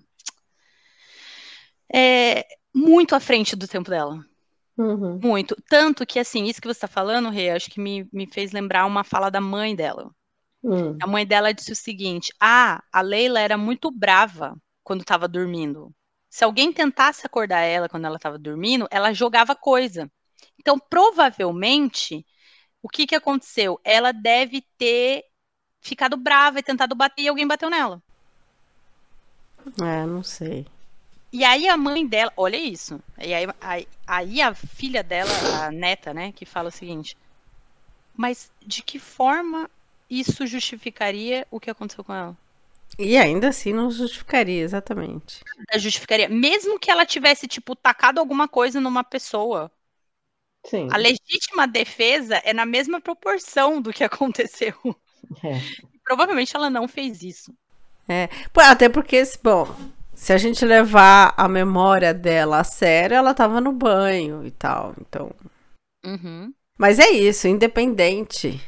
[1.94, 4.26] é, muito à frente do tempo dela.
[4.78, 5.20] Uhum.
[5.22, 5.56] Muito.
[5.70, 8.86] Tanto que, assim, isso que você está falando, Rê, acho que me, me fez lembrar
[8.86, 10.10] uma fala da mãe dela.
[10.64, 10.98] Hum.
[11.02, 15.94] A mãe dela disse o seguinte: Ah, a Leila era muito brava quando estava dormindo.
[16.30, 20.12] Se alguém tentasse acordar ela quando ela estava dormindo, ela jogava coisa.
[20.58, 22.26] Então, provavelmente,
[22.82, 23.80] o que, que aconteceu?
[23.84, 25.24] Ela deve ter
[25.80, 28.02] ficado brava e tentado bater e alguém bateu nela.
[29.82, 30.66] É, não sei.
[31.34, 33.02] E aí a mãe dela, olha isso.
[33.18, 35.32] E aí, aí, aí a filha dela,
[35.64, 37.18] a neta, né, que fala o seguinte:
[38.16, 39.68] Mas de que forma
[40.08, 42.38] isso justificaria o que aconteceu com ela.
[43.00, 45.44] E ainda assim não justificaria, exatamente.
[45.76, 46.30] Justificaria.
[46.30, 49.72] Mesmo que ela tivesse, tipo, tacado alguma coisa numa pessoa.
[50.64, 50.88] Sim.
[50.92, 54.76] A legítima defesa é na mesma proporção do que aconteceu.
[55.44, 55.60] É.
[56.04, 57.52] Provavelmente ela não fez isso.
[58.08, 58.30] É.
[58.56, 59.76] Até porque, bom,
[60.14, 64.94] se a gente levar a memória dela a sério, ela tava no banho e tal.
[65.00, 65.32] Então.
[66.06, 66.54] Uhum.
[66.78, 68.62] Mas é isso, independente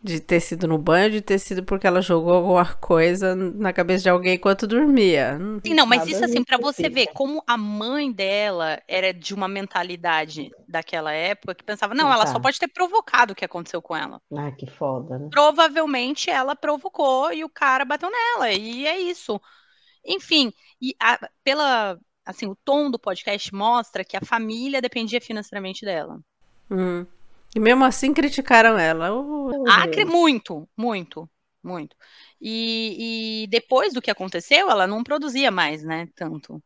[0.00, 4.04] de ter sido no banho, de ter sido porque ela jogou alguma coisa na cabeça
[4.04, 5.36] de alguém enquanto dormia.
[5.64, 9.48] Sim, não, mas isso assim, para você ver como a mãe dela era de uma
[9.48, 13.96] mentalidade daquela época que pensava, não, ela só pode ter provocado o que aconteceu com
[13.96, 14.20] ela.
[14.36, 15.28] Ah, que foda, né?
[15.32, 19.40] Provavelmente ela provocou e o cara bateu nela, e é isso.
[20.06, 25.84] Enfim, e a, pela assim, o tom do podcast mostra que a família dependia financeiramente
[25.84, 26.20] dela.
[26.70, 27.06] Hum.
[27.56, 29.10] E mesmo assim criticaram ela.
[29.14, 31.28] Oh, ah, muito, muito,
[31.62, 31.96] muito.
[32.38, 36.06] E, e, depois do que aconteceu, ela não produzia mais, né?
[36.14, 36.62] Tanto.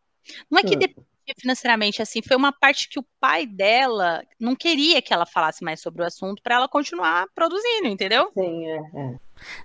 [0.51, 0.79] Não é que hum.
[0.81, 1.05] dependia
[1.39, 5.81] financeiramente, assim, foi uma parte que o pai dela não queria que ela falasse mais
[5.81, 8.33] sobre o assunto para ela continuar produzindo, entendeu?
[8.37, 9.19] Sim, é, é.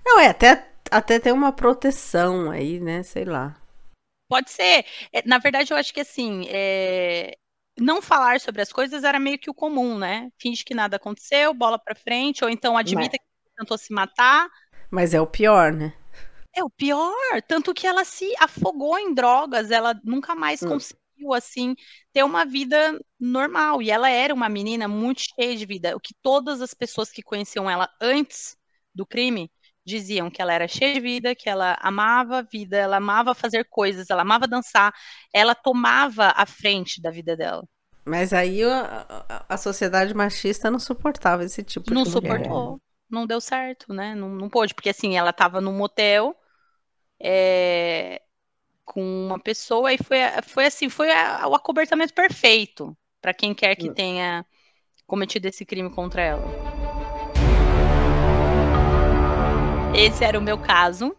[0.06, 3.02] Não, é até, até ter uma proteção aí, né?
[3.02, 3.56] Sei lá.
[4.28, 4.86] Pode ser.
[5.12, 7.36] É, na verdade, eu acho que assim, é...
[7.80, 10.30] não falar sobre as coisas era meio que o comum, né?
[10.38, 13.20] Finge que nada aconteceu, bola para frente, ou então admita Mas...
[13.20, 14.50] que tentou se matar.
[14.92, 15.94] Mas é o pior, né?
[16.54, 17.14] É o pior,
[17.48, 20.70] tanto que ela se afogou em drogas, ela nunca mais hum.
[20.70, 21.76] conseguiu assim
[22.12, 23.82] ter uma vida normal.
[23.82, 27.22] E ela era uma menina muito cheia de vida, o que todas as pessoas que
[27.22, 28.58] conheciam ela antes
[28.94, 29.52] do crime
[29.88, 33.64] diziam que ela era cheia de vida, que ela amava a vida, ela amava fazer
[33.70, 34.94] coisas, ela amava dançar,
[35.34, 37.64] ela tomava a frente da vida dela.
[38.04, 43.26] Mas aí a, a sociedade machista não suportava esse tipo não de Não suportou, não
[43.26, 44.14] deu certo, né?
[44.14, 46.36] Não, não pôde, porque assim, ela estava num motel
[47.20, 48.22] é,
[48.84, 53.76] com uma pessoa e foi, foi assim, foi a, o acobertamento perfeito para quem quer
[53.76, 53.94] que hum.
[53.94, 54.46] tenha
[55.06, 56.77] cometido esse crime contra ela.
[59.98, 61.18] Esse era o meu caso.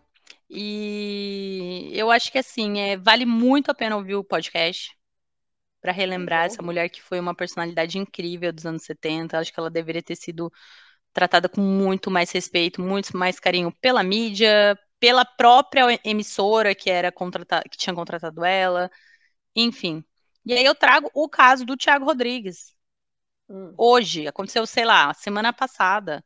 [0.49, 4.97] E eu acho que assim, é, vale muito a pena ouvir o podcast
[5.81, 9.37] para relembrar essa mulher que foi uma personalidade incrível dos anos 70.
[9.37, 10.53] Acho que ela deveria ter sido
[11.13, 17.11] tratada com muito mais respeito, muito mais carinho pela mídia, pela própria emissora que era
[17.11, 18.89] contratada, que tinha contratado ela,
[19.57, 20.05] enfim.
[20.47, 22.77] E aí eu trago o caso do Thiago Rodrigues.
[23.49, 23.75] Hum.
[23.77, 26.25] Hoje, aconteceu, sei lá, semana passada.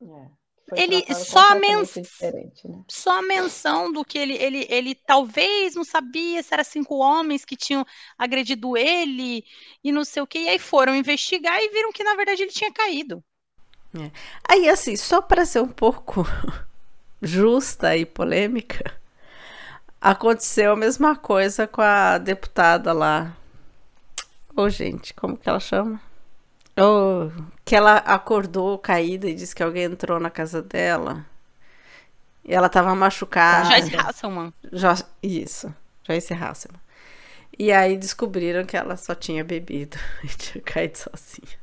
[0.00, 0.41] É
[0.76, 2.82] ele só, men né?
[2.88, 7.44] só a menção do que ele, ele, ele talvez não sabia se eram cinco homens
[7.44, 7.84] que tinham
[8.18, 9.44] agredido ele
[9.82, 12.52] e não sei o que, e aí foram investigar e viram que na verdade ele
[12.52, 13.22] tinha caído.
[13.98, 14.10] É.
[14.48, 16.24] Aí, assim, só para ser um pouco
[17.20, 18.98] justa e polêmica,
[20.00, 23.36] aconteceu a mesma coisa com a deputada lá.
[24.56, 26.00] Ô, oh, gente, como que ela chama?
[26.76, 27.30] Oh,
[27.64, 31.26] que ela acordou caída e disse que alguém entrou na casa dela.
[32.44, 33.68] E ela tava machucada.
[33.70, 34.52] Joyce Hasselman.
[34.72, 34.88] Jo
[35.22, 35.74] isso,
[36.06, 36.80] Joyce Hasselman.
[37.58, 41.62] E aí descobriram que ela só tinha bebido e tinha caído sozinha.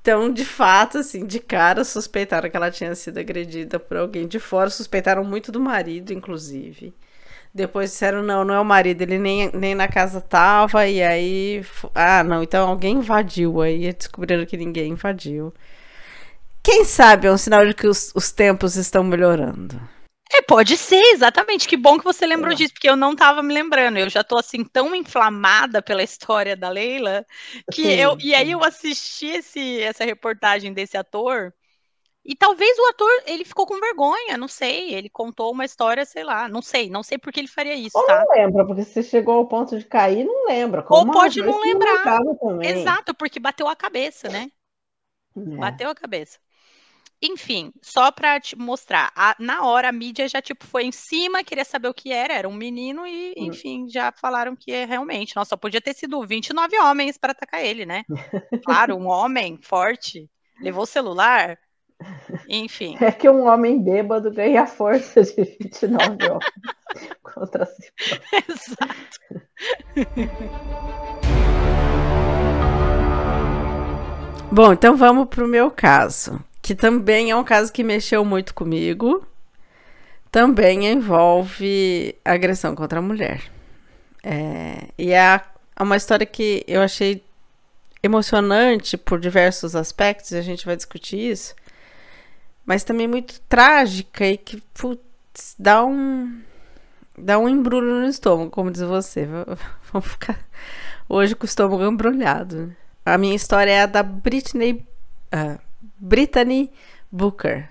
[0.00, 4.40] Então, de fato, assim, de cara suspeitaram que ela tinha sido agredida por alguém de
[4.40, 4.70] fora.
[4.70, 6.94] Suspeitaram muito do marido, inclusive.
[7.58, 11.64] Depois disseram, não, não é o marido, ele nem, nem na casa tava, e aí.
[11.92, 13.60] Ah, não, então alguém invadiu.
[13.60, 15.52] Aí descobriram que ninguém invadiu.
[16.62, 19.80] Quem sabe é um sinal de que os, os tempos estão melhorando.
[20.32, 21.66] É, pode ser, exatamente.
[21.66, 22.54] Que bom que você lembrou é.
[22.54, 23.98] disso, porque eu não estava me lembrando.
[23.98, 27.26] Eu já estou assim tão inflamada pela história da Leila
[27.72, 28.28] que sim, eu sim.
[28.28, 31.52] e aí eu assisti esse, essa reportagem desse ator
[32.28, 34.92] e talvez o ator, ele ficou com vergonha, não sei.
[34.92, 37.96] Ele contou uma história, sei lá, não sei, não sei por que ele faria isso,
[37.96, 38.22] Ou tá?
[38.22, 40.84] não lembra, porque se chegou ao ponto de cair, não lembra.
[40.90, 42.20] Ou pode não lembrar.
[42.62, 44.50] Exato, porque bateu a cabeça, né?
[45.34, 45.40] É.
[45.56, 46.38] Bateu a cabeça.
[47.22, 51.42] Enfim, só para te mostrar, a, na hora a mídia já tipo foi em cima,
[51.42, 53.46] queria saber o que era, era um menino e, hum.
[53.46, 57.86] enfim, já falaram que é realmente, nossa, podia ter sido 29 homens para atacar ele,
[57.86, 58.04] né?
[58.66, 61.58] claro, um homem forte, levou o celular,
[62.48, 62.96] enfim.
[63.00, 67.92] É que um homem bêbado ganha força de 29 homens contra si.
[68.48, 69.18] Exato.
[74.50, 78.54] Bom, então vamos para o meu caso, que também é um caso que mexeu muito
[78.54, 79.26] comigo.
[80.30, 83.42] Também envolve agressão contra a mulher.
[84.22, 85.40] É, e é,
[85.76, 87.22] é uma história que eu achei
[88.02, 91.54] emocionante por diversos aspectos, e a gente vai discutir isso
[92.68, 96.38] mas também muito trágica e que putz, dá um
[97.16, 99.26] dá um embrulho no estômago, como diz você.
[99.90, 100.38] Vamos ficar
[101.08, 102.76] hoje com o estômago embrulhado.
[103.06, 104.86] A minha história é a da Britney
[105.34, 105.58] uh,
[105.96, 106.70] Brittany
[107.10, 107.70] Booker.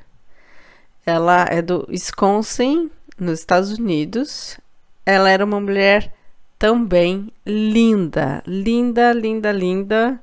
[1.05, 4.59] Ela é do Wisconsin, nos Estados Unidos.
[5.05, 6.11] Ela era uma mulher
[6.57, 10.19] também linda, linda, linda, linda.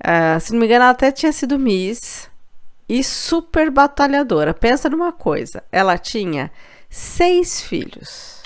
[0.00, 2.28] Uh, se não me engano, ela até tinha sido Miss
[2.90, 4.52] e super batalhadora.
[4.52, 6.50] Pensa numa coisa: ela tinha
[6.88, 8.42] seis filhos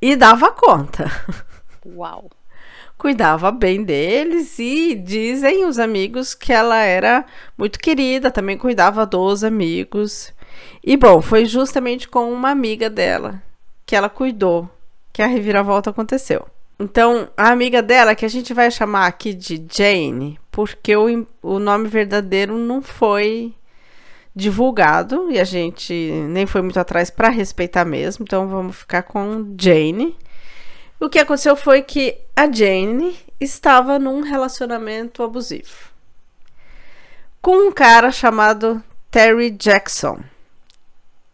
[0.00, 1.04] e dava conta.
[1.84, 2.30] Uau!
[2.96, 7.26] Cuidava bem deles e dizem os amigos que ela era
[7.58, 10.32] muito querida, também cuidava dos amigos.
[10.82, 13.42] E bom, foi justamente com uma amiga dela
[13.84, 14.70] que ela cuidou
[15.12, 16.46] que a reviravolta aconteceu.
[16.78, 21.58] Então, a amiga dela, que a gente vai chamar aqui de Jane, porque o, o
[21.58, 23.54] nome verdadeiro não foi
[24.34, 25.94] divulgado e a gente
[26.28, 30.16] nem foi muito atrás para respeitar mesmo, então vamos ficar com Jane.
[30.98, 35.94] O que aconteceu foi que a Jane estava num relacionamento abusivo
[37.44, 40.18] com um cara chamado Terry Jackson.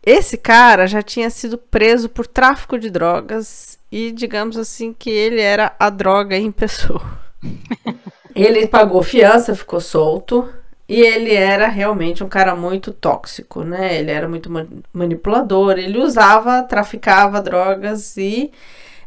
[0.02, 5.40] Esse cara já tinha sido preso por tráfico de drogas e, digamos assim, que ele
[5.40, 7.02] era a droga em pessoa.
[8.34, 10.48] ele pagou fiança, ficou solto
[10.88, 13.98] e ele era realmente um cara muito tóxico, né?
[13.98, 14.50] Ele era muito
[14.92, 18.50] manipulador, ele usava, traficava drogas e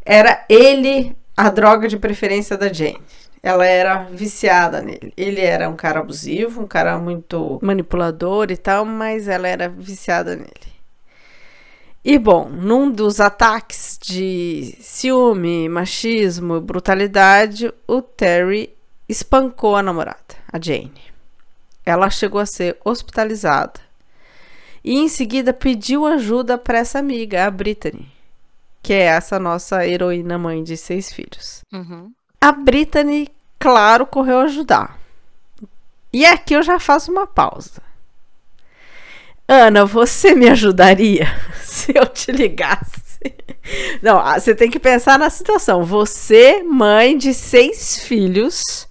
[0.06, 3.02] era ele a droga de preferência da Jane.
[3.42, 5.14] Ela era viciada nele.
[5.18, 10.36] Ele era um cara abusivo, um cara muito manipulador e tal, mas ela era viciada
[10.36, 10.73] nele.
[12.06, 18.76] E bom, num dos ataques de ciúme, machismo e brutalidade, o Terry
[19.08, 21.02] espancou a namorada, a Jane.
[21.86, 23.80] Ela chegou a ser hospitalizada.
[24.84, 28.12] E em seguida pediu ajuda para essa amiga, a Brittany,
[28.82, 31.62] que é essa nossa heroína mãe de seis filhos.
[31.72, 32.12] Uhum.
[32.42, 35.00] A Brittany, claro, correu ajudar.
[36.12, 37.82] E aqui eu já faço uma pausa.
[39.48, 41.28] Ana, você me ajudaria
[41.84, 43.02] se eu te ligasse?
[44.02, 45.84] Não, ah, você tem que pensar na situação.
[45.84, 48.88] Você, mãe de seis filhos,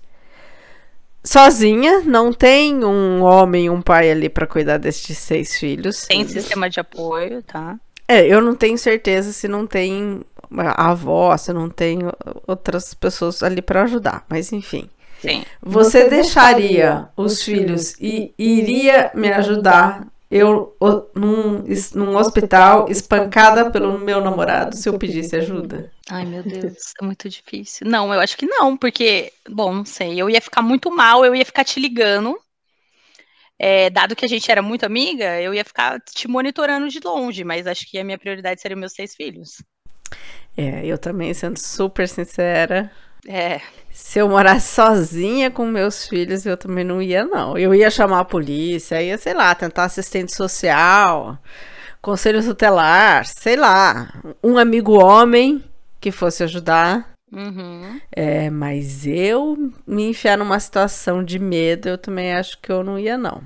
[1.22, 6.06] sozinha, não tem um homem, um pai ali para cuidar destes seis filhos.
[6.06, 7.78] Tem sistema de apoio, tá?
[8.08, 10.20] É, eu não tenho certeza se não tem
[10.58, 12.00] a avó, se não tem
[12.46, 14.90] outras pessoas ali para ajudar, mas enfim.
[15.20, 15.44] Sim.
[15.62, 20.76] Você, Você deixaria, deixaria os filhos e iria me ajudar eu
[21.14, 21.62] num,
[21.94, 25.92] num hospital espancada pelo meu namorado se eu pedisse ajuda?
[26.10, 27.86] Ai, meu Deus, é muito difícil.
[27.86, 31.34] Não, eu acho que não, porque, bom, não sei, eu ia ficar muito mal, eu
[31.34, 32.36] ia ficar te ligando
[33.62, 37.44] é, dado que a gente era muito amiga, eu ia ficar te monitorando de longe,
[37.44, 39.62] mas acho que a minha prioridade seria meus seis filhos.
[40.56, 42.90] É, eu também, sendo super sincera.
[43.26, 43.60] É.
[43.90, 47.56] Se eu morasse sozinha com meus filhos, eu também não ia, não.
[47.56, 51.38] Eu ia chamar a polícia, ia, sei lá, tentar assistente social,
[52.00, 55.62] conselho tutelar, sei lá, um amigo homem
[56.00, 57.12] que fosse ajudar.
[57.32, 58.00] Uhum.
[58.10, 59.56] É, mas eu
[59.86, 63.42] me enfiar numa situação de medo, eu também acho que eu não ia, não.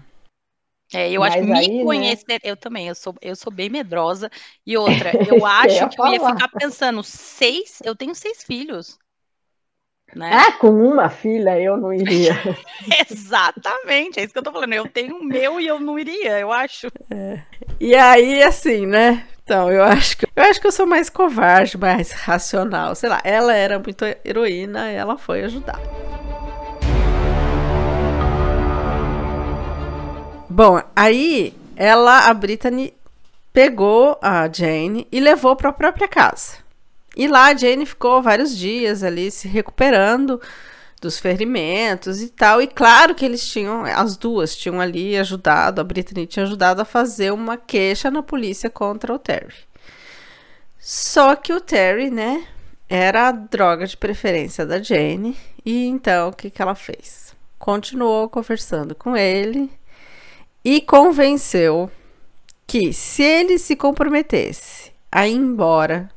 [0.95, 1.85] É, eu Mas acho que me né?
[1.85, 2.39] conhecer, né?
[2.45, 4.31] eu também, eu sou, eu sou bem medrosa.
[4.65, 8.99] E outra, eu acho que eu ia ficar pensando, seis, eu tenho seis filhos.
[10.15, 10.31] Né?
[10.33, 12.33] Ah, com uma filha eu não iria.
[13.11, 14.73] Exatamente, é isso que eu tô falando.
[14.73, 16.87] Eu tenho o meu e eu não iria, eu acho.
[17.11, 17.41] É.
[17.81, 19.27] E aí, assim, né?
[19.43, 22.95] Então, eu acho que eu acho que eu sou mais covarde, mais racional.
[22.95, 25.81] Sei lá, ela era muito heroína, ela foi ajudar.
[30.49, 32.95] Bom, aí ela, a Brittany,
[33.53, 36.66] pegou a Jane e levou para a própria casa.
[37.17, 40.41] E lá a Jane ficou vários dias ali se recuperando
[41.01, 42.61] dos ferimentos e tal.
[42.61, 46.85] E claro que eles tinham, as duas tinham ali ajudado, a Brittany tinha ajudado a
[46.85, 49.55] fazer uma queixa na polícia contra o Terry.
[50.79, 52.47] Só que o Terry, né,
[52.89, 55.37] era a droga de preferência da Jane.
[55.65, 57.35] E então o que, que ela fez?
[57.59, 59.71] Continuou conversando com ele
[60.65, 61.91] e convenceu
[62.67, 66.11] que se ele se comprometesse a ir embora,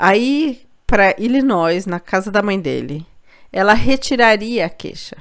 [0.00, 3.04] a ir para Illinois, na casa da mãe dele,
[3.52, 5.16] ela retiraria a queixa.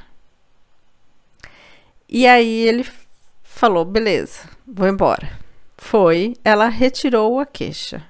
[2.07, 2.85] E aí ele
[3.43, 5.39] falou: beleza, vou embora.
[5.75, 8.05] Foi, ela retirou a queixa.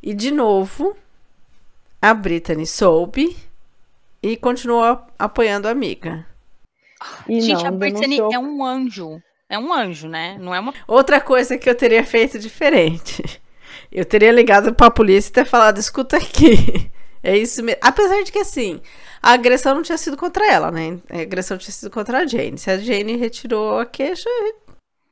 [0.00, 0.96] E de novo,
[2.00, 3.36] a Brittany soube
[4.22, 6.24] e continuou apoiando a amiga.
[7.28, 9.20] E Gente, não, a Brittany é um anjo.
[9.48, 10.38] É um anjo, né?
[10.40, 10.72] Não é uma.
[10.86, 13.42] Outra coisa que eu teria feito diferente.
[13.92, 16.90] Eu teria ligado pra polícia e ter falado: escuta aqui.
[17.24, 17.78] É isso mesmo.
[17.80, 18.80] Apesar de que, assim,
[19.22, 20.98] a agressão não tinha sido contra ela, né?
[21.08, 22.58] A agressão tinha sido contra a Jane.
[22.58, 24.28] Se a Jane retirou a queixa.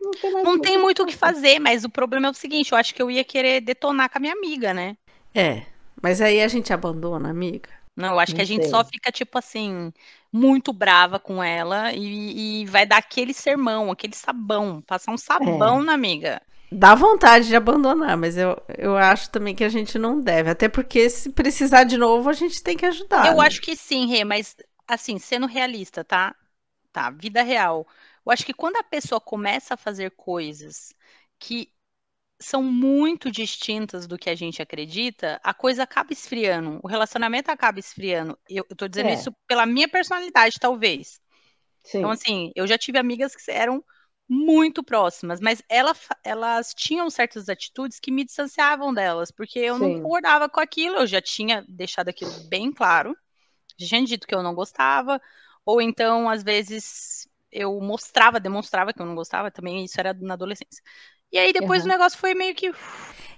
[0.01, 2.79] Não tem, não tem muito o que fazer, mas o problema é o seguinte: eu
[2.79, 4.97] acho que eu ia querer detonar com a minha amiga, né?
[5.33, 5.63] É.
[6.03, 7.71] Mas aí a gente abandona a amiga.
[7.97, 9.93] Não, eu acho não que a gente só fica, tipo assim,
[10.33, 15.81] muito brava com ela e, e, vai dar aquele sermão, aquele sabão, passar um sabão
[15.81, 15.85] é.
[15.85, 16.43] na amiga.
[16.73, 20.51] Dá vontade de abandonar, mas eu, eu acho também que a gente não deve.
[20.51, 23.35] Até porque se precisar de novo, a gente tem que ajudar.
[23.35, 23.41] Eu né?
[23.41, 24.57] acho que sim, Rê, mas
[24.87, 26.35] assim, sendo realista, tá?
[26.93, 27.87] Tá, vida real.
[28.27, 30.95] Eu acho que quando a pessoa começa a fazer coisas
[31.39, 31.73] que
[32.41, 37.81] são muito distintas do que a gente acredita, a coisa acaba esfriando, o relacionamento acaba
[37.81, 38.39] esfriando.
[38.49, 39.13] Eu, eu tô dizendo É.
[39.13, 41.21] isso pela minha personalidade, talvez.
[41.85, 42.01] Sim.
[42.01, 43.85] Então, assim, eu já tive amigas que eram
[44.33, 49.89] muito próximas, mas ela, elas tinham certas atitudes que me distanciavam delas, porque eu não
[49.89, 49.95] Sim.
[49.95, 53.17] concordava com aquilo, eu já tinha deixado aquilo bem claro,
[53.77, 55.21] já tinha dito que eu não gostava,
[55.67, 60.35] ou então, às vezes, eu mostrava, demonstrava que eu não gostava, também isso era na
[60.35, 60.81] adolescência.
[61.33, 61.89] E aí depois Aham.
[61.89, 62.73] o negócio foi meio que.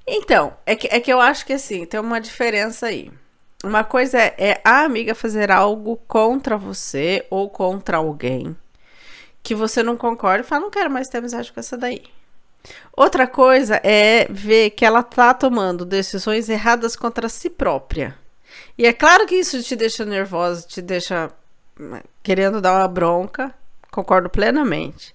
[0.07, 3.11] Então, é que, é que eu acho que assim, tem uma diferença aí.
[3.65, 8.57] Uma coisa é, é a amiga fazer algo contra você ou contra alguém
[9.43, 12.03] que você não concorda e fala, não quero mais ter amizade com essa daí.
[12.97, 18.17] Outra coisa é ver que ela tá tomando decisões erradas contra si própria.
[18.79, 21.31] E é claro que isso te deixa nervosa, te deixa
[21.79, 23.53] hum, querendo dar uma bronca,
[23.91, 25.15] concordo plenamente.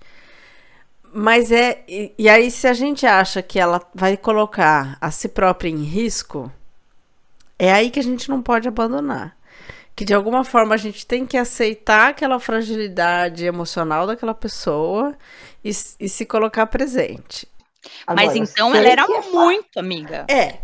[1.14, 1.84] Mas é.
[1.88, 5.84] E, e aí, se a gente acha que ela vai colocar a si própria em
[5.84, 6.52] risco,
[7.58, 9.37] é aí que a gente não pode abandonar.
[9.98, 15.18] Que de alguma forma a gente tem que aceitar aquela fragilidade emocional daquela pessoa
[15.66, 15.70] e,
[16.00, 17.48] e se colocar presente.
[18.06, 20.24] Mas Agora, então sei ela era é muito amiga.
[20.30, 20.60] É.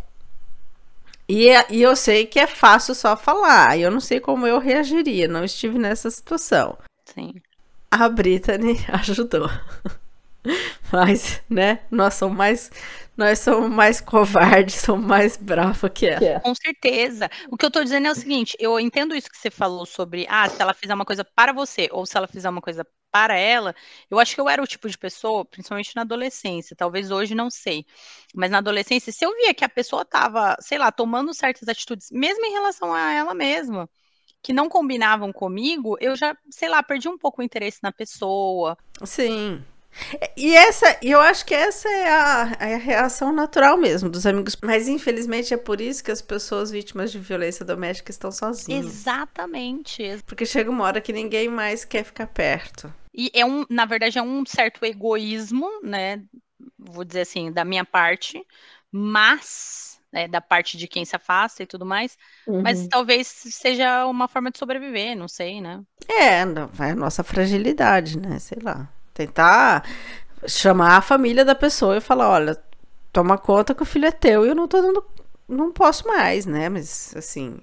[1.28, 3.76] E, é- e eu sei que é fácil só falar.
[3.76, 5.28] E eu não sei como eu reagiria.
[5.28, 6.78] Não estive nessa situação.
[7.04, 7.34] Sim.
[7.90, 9.50] A Brittany ajudou.
[10.92, 12.72] Mas, né, nós somos mais,
[13.16, 16.26] nós somos mais covardes, somos mais bravos que ela.
[16.26, 16.40] É.
[16.40, 17.30] Com certeza.
[17.50, 20.26] O que eu tô dizendo é o seguinte, eu entendo isso que você falou sobre,
[20.30, 23.38] ah, se ela fizer uma coisa para você ou se ela fizer uma coisa para
[23.38, 23.76] ela,
[24.10, 27.48] eu acho que eu era o tipo de pessoa, principalmente na adolescência, talvez hoje não
[27.50, 27.86] sei,
[28.34, 32.10] mas na adolescência, se eu via que a pessoa tava, sei lá, tomando certas atitudes,
[32.12, 33.88] mesmo em relação a ela mesma,
[34.42, 38.76] que não combinavam comigo, eu já, sei lá, perdi um pouco o interesse na pessoa.
[39.06, 39.64] Sim.
[40.36, 44.58] E essa, eu acho que essa é a, é a reação natural mesmo dos amigos.
[44.64, 48.86] Mas infelizmente é por isso que as pessoas vítimas de violência doméstica estão sozinhas.
[48.86, 50.04] Exatamente.
[50.26, 52.92] Porque chega uma hora que ninguém mais quer ficar perto.
[53.14, 56.24] E é um, na verdade, é um certo egoísmo, né?
[56.78, 58.44] Vou dizer assim, da minha parte,
[58.92, 62.18] mas né, da parte de quem se afasta e tudo mais,
[62.64, 62.88] mas Uhum.
[62.90, 65.82] talvez seja uma forma de sobreviver, não sei, né?
[66.08, 68.40] É, é a nossa fragilidade, né?
[68.40, 68.90] Sei lá.
[69.14, 69.84] Tentar
[70.48, 72.58] chamar a família da pessoa e falar, olha,
[73.12, 75.06] toma conta que o filho é teu e eu não tô dando.
[75.48, 76.70] Não posso mais, né?
[76.70, 77.60] Mas assim.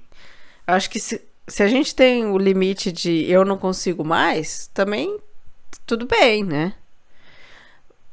[0.66, 5.18] Acho que se, se a gente tem o limite de eu não consigo mais, também
[5.86, 6.74] tudo bem, né?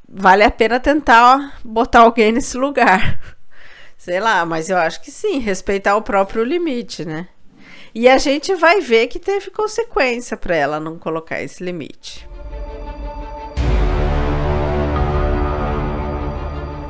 [0.08, 3.20] Vale a pena tentar botar alguém nesse lugar.
[3.96, 7.28] Sei lá, mas eu acho que sim, respeitar o próprio limite, né?
[7.94, 12.27] E a gente vai ver que teve consequência para ela não colocar esse limite.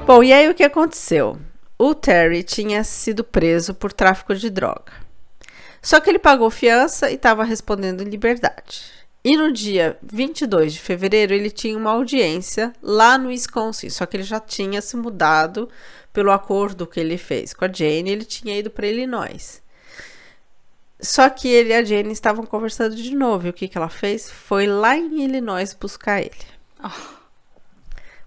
[0.09, 1.39] Bom, e aí o que aconteceu?
[1.79, 4.91] O Terry tinha sido preso por tráfico de droga.
[5.83, 8.91] Só que ele pagou fiança e estava respondendo em liberdade.
[9.23, 14.17] E no dia 22 de fevereiro ele tinha uma audiência lá no Wisconsin, só que
[14.17, 15.69] ele já tinha se mudado
[16.11, 19.63] pelo acordo que ele fez com a Jane, ele tinha ido para Illinois.
[20.99, 23.47] Só que ele e a Jane estavam conversando de novo.
[23.47, 24.31] E o que, que ela fez?
[24.31, 26.33] Foi lá em Illinois buscar ele.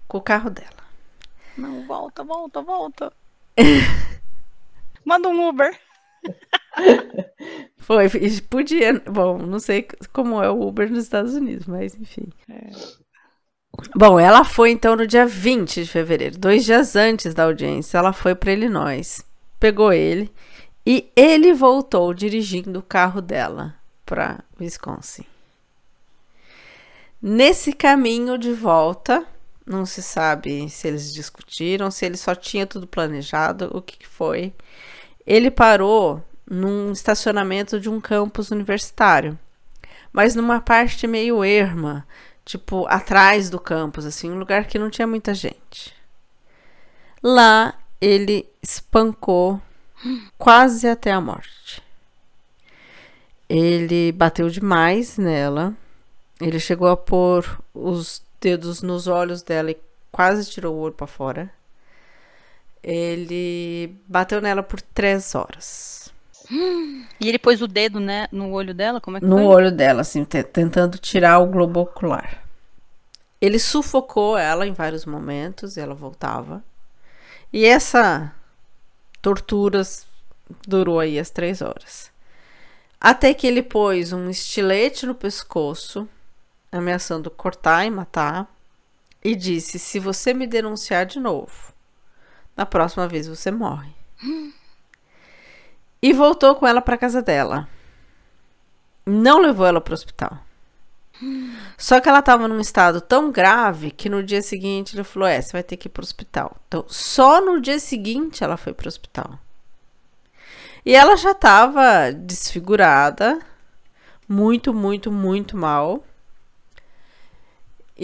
[0.06, 0.81] Com o carro dela.
[1.56, 3.12] Não, volta, volta, volta.
[5.04, 5.78] Manda um Uber.
[7.78, 8.08] Foi,
[8.48, 9.00] podia.
[9.00, 12.28] Bom, não sei como é o Uber nos Estados Unidos, mas enfim.
[13.94, 17.98] Bom, ela foi então no dia 20 de fevereiro, dois dias antes da audiência.
[17.98, 19.24] Ela foi para Illinois,
[19.58, 20.32] pegou ele
[20.86, 23.74] e ele voltou dirigindo o carro dela
[24.04, 25.24] para Wisconsin.
[27.20, 29.26] Nesse caminho de volta,
[29.66, 34.08] não se sabe se eles discutiram, se ele só tinha tudo planejado, o que, que
[34.08, 34.52] foi.
[35.26, 39.38] Ele parou num estacionamento de um campus universitário,
[40.12, 42.06] mas numa parte meio erma,
[42.44, 45.94] tipo atrás do campus, assim, um lugar que não tinha muita gente.
[47.22, 49.62] Lá ele espancou
[50.36, 51.80] quase até a morte.
[53.48, 55.74] Ele bateu demais nela.
[56.40, 59.78] Ele chegou a pôr os dedos nos olhos dela e
[60.10, 61.50] quase tirou o olho para fora.
[62.82, 66.12] Ele bateu nela por três horas.
[67.20, 69.00] E ele pôs o dedo, né, no olho dela?
[69.00, 69.44] Como é que No foi?
[69.46, 72.42] olho dela, assim, te- tentando tirar o globo ocular.
[73.40, 76.62] Ele sufocou ela em vários momentos e ela voltava.
[77.52, 78.32] E essa
[79.20, 79.82] tortura
[80.66, 82.10] durou aí as três horas.
[83.00, 86.08] Até que ele pôs um estilete no pescoço,
[86.72, 88.52] ameaçando cortar e matar,
[89.22, 91.72] e disse: Se você me denunciar de novo,
[92.56, 93.92] na próxima vez você morre.
[96.00, 97.68] E voltou com ela para casa dela.
[99.06, 100.38] Não levou ela para o hospital.
[101.78, 105.40] Só que ela estava num estado tão grave que no dia seguinte ele falou: É,
[105.40, 106.56] você vai ter que ir para o hospital.
[106.66, 109.38] Então, só no dia seguinte ela foi para o hospital.
[110.84, 113.38] E ela já estava desfigurada,
[114.28, 116.04] muito, muito, muito mal.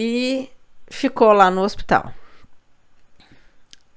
[0.00, 0.48] E
[0.86, 2.14] ficou lá no hospital.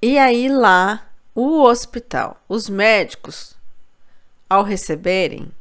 [0.01, 3.55] E aí lá, o hospital, os médicos,
[4.49, 5.51] ao receberem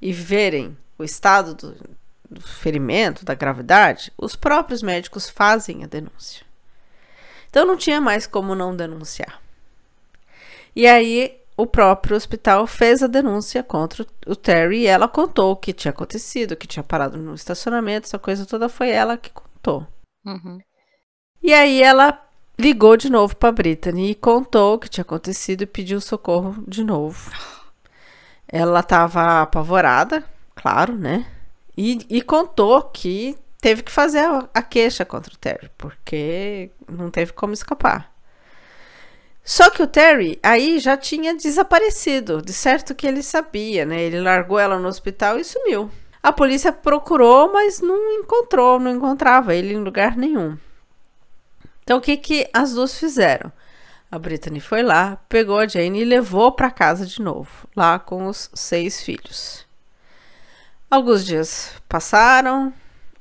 [0.00, 1.74] e verem o estado do,
[2.30, 6.46] do ferimento, da gravidade, os próprios médicos fazem a denúncia.
[7.48, 9.42] Então não tinha mais como não denunciar.
[10.76, 15.56] E aí o próprio hospital fez a denúncia contra o Terry e ela contou o
[15.56, 19.49] que tinha acontecido, que tinha parado no estacionamento, essa coisa toda foi ela que contou.
[20.24, 20.58] Uhum.
[21.42, 22.22] E aí ela
[22.58, 26.84] ligou de novo para Brittany e contou o que tinha acontecido e pediu socorro de
[26.84, 27.30] novo.
[28.46, 31.26] Ela estava apavorada, claro, né?
[31.76, 37.10] E, e contou que teve que fazer a, a queixa contra o Terry, porque não
[37.10, 38.12] teve como escapar.
[39.42, 44.02] Só que o Terry aí já tinha desaparecido, de certo que ele sabia, né?
[44.02, 45.90] Ele largou ela no hospital e sumiu.
[46.22, 50.58] A polícia procurou, mas não encontrou, não encontrava ele em lugar nenhum.
[51.82, 53.50] Então o que que as duas fizeram?
[54.10, 58.26] A Brittany foi lá, pegou a Jane e levou para casa de novo, lá com
[58.26, 59.66] os seis filhos.
[60.90, 62.72] Alguns dias passaram,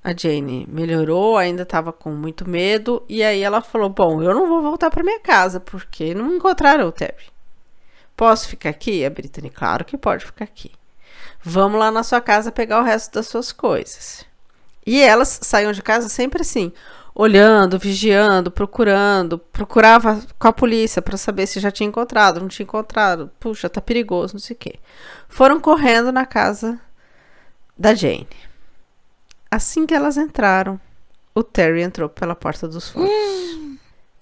[0.04, 4.48] a Jane melhorou, ainda estava com muito medo, e aí ela falou: Bom, eu não
[4.48, 7.28] vou voltar para minha casa, porque não encontraram o Terry.
[8.18, 9.06] Posso ficar aqui?
[9.06, 10.72] A Brittany, claro que pode ficar aqui.
[11.42, 14.26] Vamos lá na sua casa pegar o resto das suas coisas.
[14.86, 16.72] E elas saíam de casa sempre assim,
[17.14, 22.64] olhando, vigiando, procurando, procurava com a polícia para saber se já tinha encontrado, não tinha
[22.64, 23.30] encontrado.
[23.40, 24.80] Puxa, tá perigoso, não sei o quê.
[25.28, 26.80] Foram correndo na casa
[27.78, 28.28] da Jane.
[29.52, 30.80] Assim que elas entraram,
[31.34, 33.78] o Terry entrou pela porta dos fundos hum.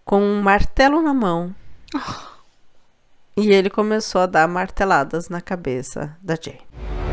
[0.05, 1.53] com um martelo na mão.
[1.93, 2.38] Oh.
[3.38, 7.07] E ele começou a dar marteladas na cabeça da Jane.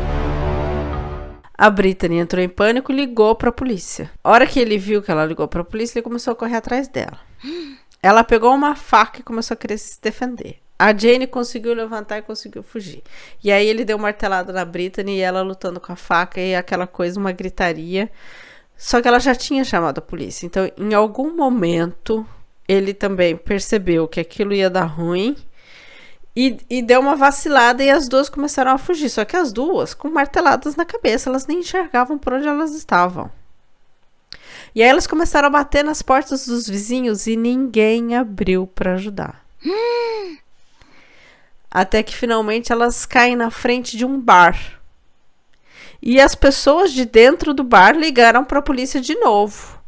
[1.57, 4.11] A Brittany entrou em pânico e ligou para a polícia.
[4.23, 6.57] A hora que ele viu que ela ligou para a polícia, ele começou a correr
[6.57, 7.19] atrás dela.
[8.01, 10.57] Ela pegou uma faca e começou a querer se defender.
[10.77, 13.01] A Jane conseguiu levantar e conseguiu fugir.
[13.41, 16.85] E aí ele deu martelada na Brittany e ela lutando com a faca e aquela
[16.85, 18.11] coisa, uma gritaria.
[18.75, 20.45] Só que ela já tinha chamado a polícia.
[20.45, 22.27] Então, em algum momento,
[22.67, 25.37] ele também percebeu que aquilo ia dar ruim
[26.35, 29.09] e, e deu uma vacilada e as duas começaram a fugir.
[29.09, 33.31] Só que as duas, com marteladas na cabeça, elas nem enxergavam por onde elas estavam.
[34.73, 39.45] E aí elas começaram a bater nas portas dos vizinhos e ninguém abriu para ajudar.
[41.71, 44.81] Até que finalmente elas caem na frente de um bar.
[46.01, 49.81] E as pessoas de dentro do bar ligaram para a polícia de novo,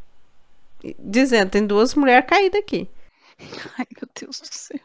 [0.98, 2.90] dizendo: tem duas mulheres caídas aqui.
[3.78, 4.80] Ai, meu Deus do céu.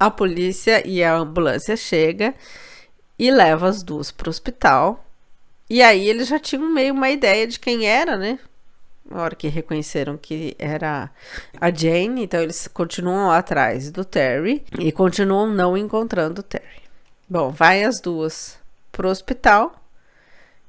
[0.00, 2.34] A polícia e a ambulância chega
[3.18, 5.04] e leva as duas para o hospital.
[5.68, 8.38] E aí eles já tinham meio uma ideia de quem era, né?
[9.10, 11.10] na hora que reconheceram que era
[11.60, 16.82] a Jane, então eles continuam atrás do Terry e continuam não encontrando o Terry.
[17.28, 18.56] Bom, vai as duas
[18.92, 19.74] pro hospital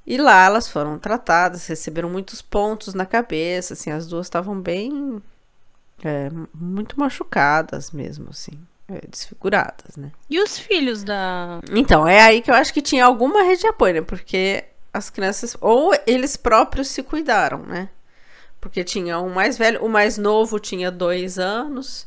[0.05, 5.21] e lá elas foram tratadas, receberam muitos pontos na cabeça, assim, as duas estavam bem
[6.03, 8.57] é, muito machucadas mesmo, assim.
[8.91, 10.11] É, desfiguradas, né?
[10.29, 11.61] E os filhos da.
[11.71, 14.01] Então, é aí que eu acho que tinha alguma rede de apoio, né?
[14.01, 15.55] Porque as crianças.
[15.61, 17.89] Ou eles próprios se cuidaram, né?
[18.59, 22.05] Porque tinha um mais velho, o mais novo tinha dois anos,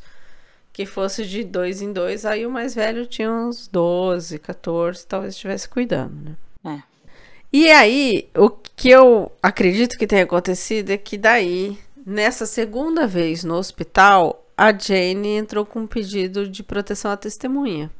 [0.72, 5.34] que fosse de dois em dois, aí o mais velho tinha uns 12, 14, talvez
[5.34, 6.78] estivesse cuidando, né?
[6.78, 6.82] É.
[7.52, 13.44] E aí, o que eu acredito que tenha acontecido é que daí, nessa segunda vez
[13.44, 17.90] no hospital, a Jane entrou com um pedido de proteção à testemunha.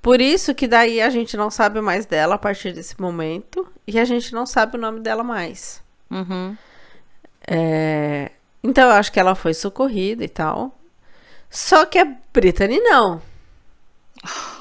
[0.00, 3.98] Por isso que daí a gente não sabe mais dela a partir desse momento e
[3.98, 5.82] a gente não sabe o nome dela mais.
[6.10, 6.56] Uhum.
[7.46, 8.30] É,
[8.62, 10.78] então eu acho que ela foi socorrida e tal.
[11.50, 13.20] Só que a Brittany não.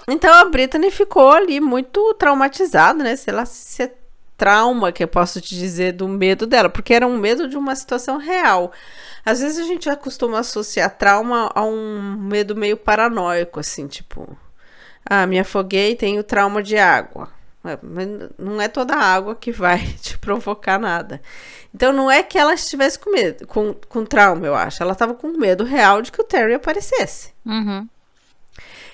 [0.07, 3.16] Então a Brittany ficou ali muito traumatizada, né?
[3.16, 3.91] Sei lá se
[4.38, 7.75] trauma que eu posso te dizer do medo dela, porque era um medo de uma
[7.75, 8.71] situação real.
[9.25, 14.38] Às vezes a gente acostuma associar trauma a um medo meio paranoico, assim, tipo,
[15.05, 17.29] ah, me afoguei, tenho trauma de água.
[18.38, 21.21] Não é toda água que vai te provocar nada.
[21.73, 24.83] Então não é que ela estivesse com medo, com, com trauma, eu acho.
[24.83, 27.33] Ela estava com medo real de que o Terry aparecesse.
[27.45, 27.88] Uhum.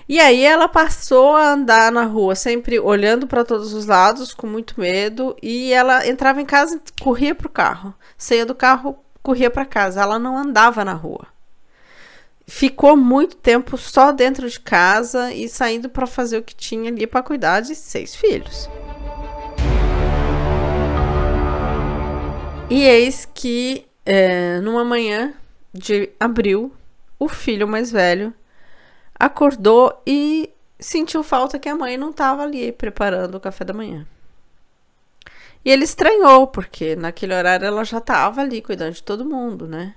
[0.08, 4.48] E aí ela passou a andar na rua, sempre olhando para todos os lados, com
[4.48, 7.94] muito medo, e ela entrava em casa e corria pro carro.
[8.18, 10.02] Saía do carro, corria para casa.
[10.02, 11.28] Ela não andava na rua.
[12.48, 17.08] Ficou muito tempo só dentro de casa e saindo para fazer o que tinha ali
[17.08, 18.70] para cuidar de seis filhos.
[22.70, 25.34] E eis que é, numa manhã
[25.74, 26.74] de abril,
[27.20, 28.34] o filho mais velho
[29.22, 30.50] acordou e
[30.80, 34.08] sentiu falta que a mãe não estava ali preparando o café da manhã.
[35.64, 39.94] E ele estranhou, porque naquele horário ela já estava ali cuidando de todo mundo, né?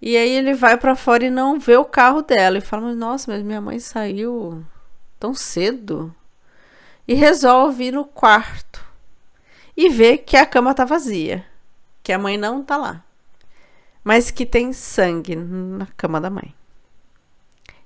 [0.00, 3.30] E aí ele vai para fora e não vê o carro dela e fala: "Nossa,
[3.30, 4.64] mas minha mãe saiu
[5.18, 6.14] tão cedo".
[7.06, 8.82] E resolve ir no quarto
[9.76, 11.44] e vê que a cama tá vazia,
[12.02, 13.04] que a mãe não tá lá.
[14.02, 16.54] Mas que tem sangue na cama da mãe.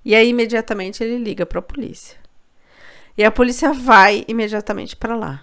[0.04, 2.18] E aí imediatamente ele liga para a polícia.
[3.16, 5.42] E a polícia vai imediatamente para lá.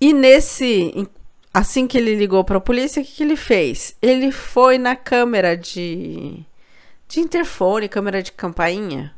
[0.00, 1.08] E nesse
[1.52, 3.96] assim que ele ligou para a polícia, o que, que ele fez?
[4.00, 6.44] Ele foi na câmera de
[7.08, 9.14] de interfone, câmera de campainha,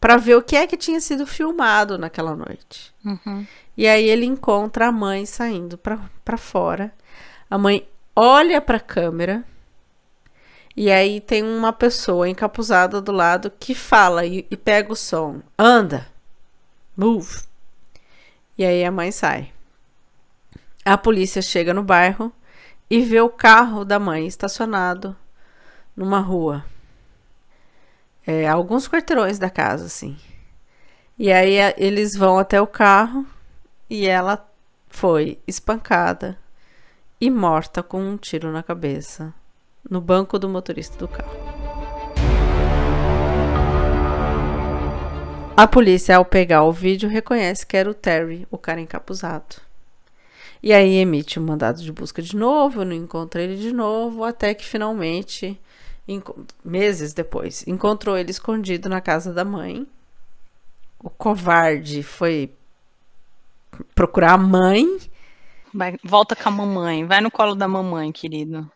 [0.00, 2.92] para ver o que é que tinha sido filmado naquela noite.
[3.04, 3.46] Uhum.
[3.76, 6.92] E aí ele encontra a mãe saindo para fora.
[7.48, 9.44] A mãe olha para a câmera
[10.76, 15.42] e aí tem uma pessoa encapuzada do lado que fala e, e pega o som.
[15.58, 16.06] Anda.
[16.96, 17.42] Move.
[18.56, 19.52] E aí a mãe sai.
[20.84, 22.32] A polícia chega no bairro
[22.88, 25.16] e vê o carro da mãe estacionado
[25.94, 26.64] numa rua.
[28.26, 30.16] É, alguns quarteirões da casa, assim.
[31.18, 33.26] E aí eles vão até o carro
[33.90, 34.48] e ela
[34.88, 36.38] foi espancada
[37.20, 39.34] e morta com um tiro na cabeça
[39.88, 41.52] no banco do motorista do carro.
[45.54, 49.56] A polícia, ao pegar o vídeo, reconhece que era o Terry, o cara encapuzado.
[50.62, 54.54] E aí emite um mandado de busca de novo, não encontra ele de novo, até
[54.54, 55.60] que finalmente,
[56.64, 59.86] meses depois, encontrou ele escondido na casa da mãe.
[60.98, 62.50] O covarde foi
[63.94, 64.86] procurar a mãe.
[65.74, 68.70] Vai, volta com a mamãe, vai no colo da mamãe, querido.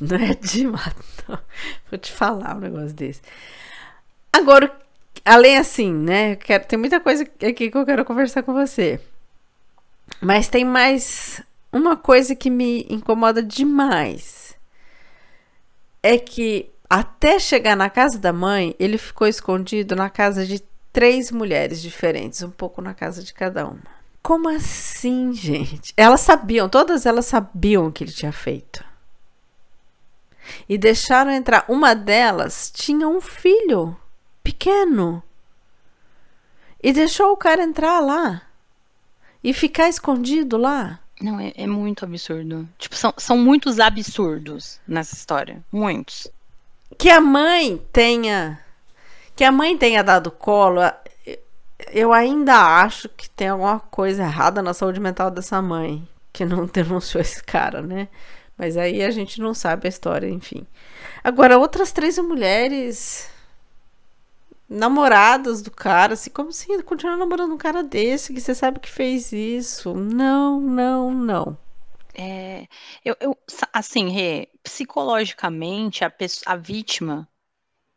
[0.10, 1.44] Não é de matar.
[1.90, 3.20] Vou te falar um negócio desse.
[4.32, 4.74] Agora,
[5.24, 6.36] além assim, né?
[6.36, 8.98] Quero, tem muita coisa aqui que eu quero conversar com você.
[10.20, 14.56] Mas tem mais uma coisa que me incomoda demais.
[16.02, 21.30] É que até chegar na casa da mãe, ele ficou escondido na casa de três
[21.30, 24.00] mulheres diferentes, um pouco na casa de cada uma.
[24.22, 25.92] Como assim, gente?
[25.96, 28.89] Elas sabiam, todas elas sabiam o que ele tinha feito
[30.68, 31.64] e deixaram entrar.
[31.68, 33.96] Uma delas tinha um filho
[34.42, 35.22] pequeno
[36.82, 38.42] e deixou o cara entrar lá
[39.42, 40.98] e ficar escondido lá.
[41.20, 42.66] Não, é, é muito absurdo.
[42.78, 45.62] Tipo, são, são muitos absurdos nessa história.
[45.70, 46.26] Muitos.
[46.96, 48.58] Que a mãe tenha.
[49.36, 50.80] Que a mãe tenha dado colo.
[51.92, 56.06] Eu ainda acho que tem alguma coisa errada na saúde mental dessa mãe.
[56.32, 58.08] Que não denunciou esse cara, né?
[58.60, 60.66] Mas aí a gente não sabe a história, enfim.
[61.24, 63.30] Agora, outras três mulheres
[64.68, 68.90] namoradas do cara, assim, como assim continuar namorando um cara desse que você sabe que
[68.90, 69.94] fez isso?
[69.94, 71.58] Não, não, não.
[72.14, 72.68] É,
[73.02, 73.34] eu, eu
[73.72, 76.12] assim, Rê, psicologicamente, a,
[76.44, 77.26] a vítima,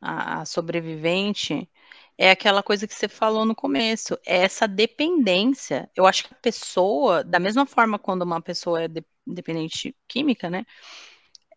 [0.01, 1.69] a, a sobrevivente,
[2.17, 5.89] é aquela coisa que você falou no começo, é essa dependência.
[5.95, 10.49] Eu acho que a pessoa, da mesma forma quando uma pessoa é de, dependente química,
[10.49, 10.65] né?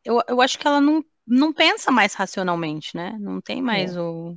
[0.04, 3.16] Eu, eu acho que ela não, não pensa mais racionalmente, né?
[3.20, 4.00] Não tem mais é.
[4.00, 4.36] o,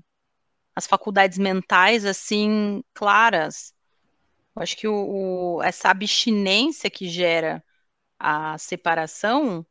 [0.75, 3.73] as faculdades mentais assim claras.
[4.55, 7.63] Eu acho que o, o, essa abstinência que gera
[8.17, 9.65] a separação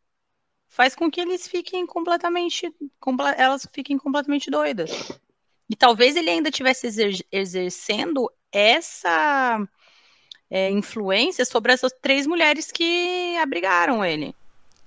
[0.69, 4.91] faz com que eles fiquem completamente, comple, elas fiquem completamente doidas.
[5.69, 9.67] E talvez ele ainda tivesse exer, exercendo essa
[10.51, 14.35] é, influência sobre essas três mulheres que abrigaram ele.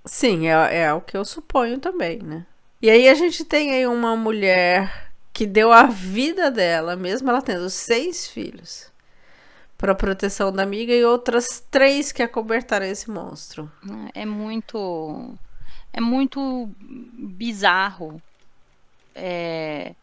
[0.05, 2.45] Sim, é, é o que eu suponho também, né?
[2.81, 7.41] E aí a gente tem aí uma mulher que deu a vida dela, mesmo ela
[7.41, 8.91] tendo seis filhos,
[9.77, 13.71] para proteção da amiga e outras três que acobertaram esse monstro.
[14.13, 15.35] É muito,
[15.93, 18.21] é muito bizarro.
[19.13, 19.93] É,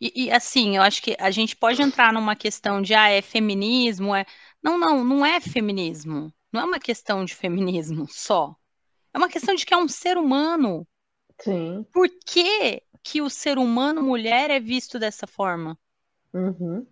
[0.00, 3.20] e, e, assim, eu acho que a gente pode entrar numa questão de ah, é
[3.20, 4.24] feminismo, é
[4.62, 6.32] não, não, não é feminismo.
[6.52, 8.54] Não é uma questão de feminismo só.
[9.12, 10.86] É uma questão de que é um ser humano.
[11.40, 11.86] Sim.
[11.92, 15.78] Por que que o ser humano mulher é visto dessa forma?
[16.32, 16.86] Uhum.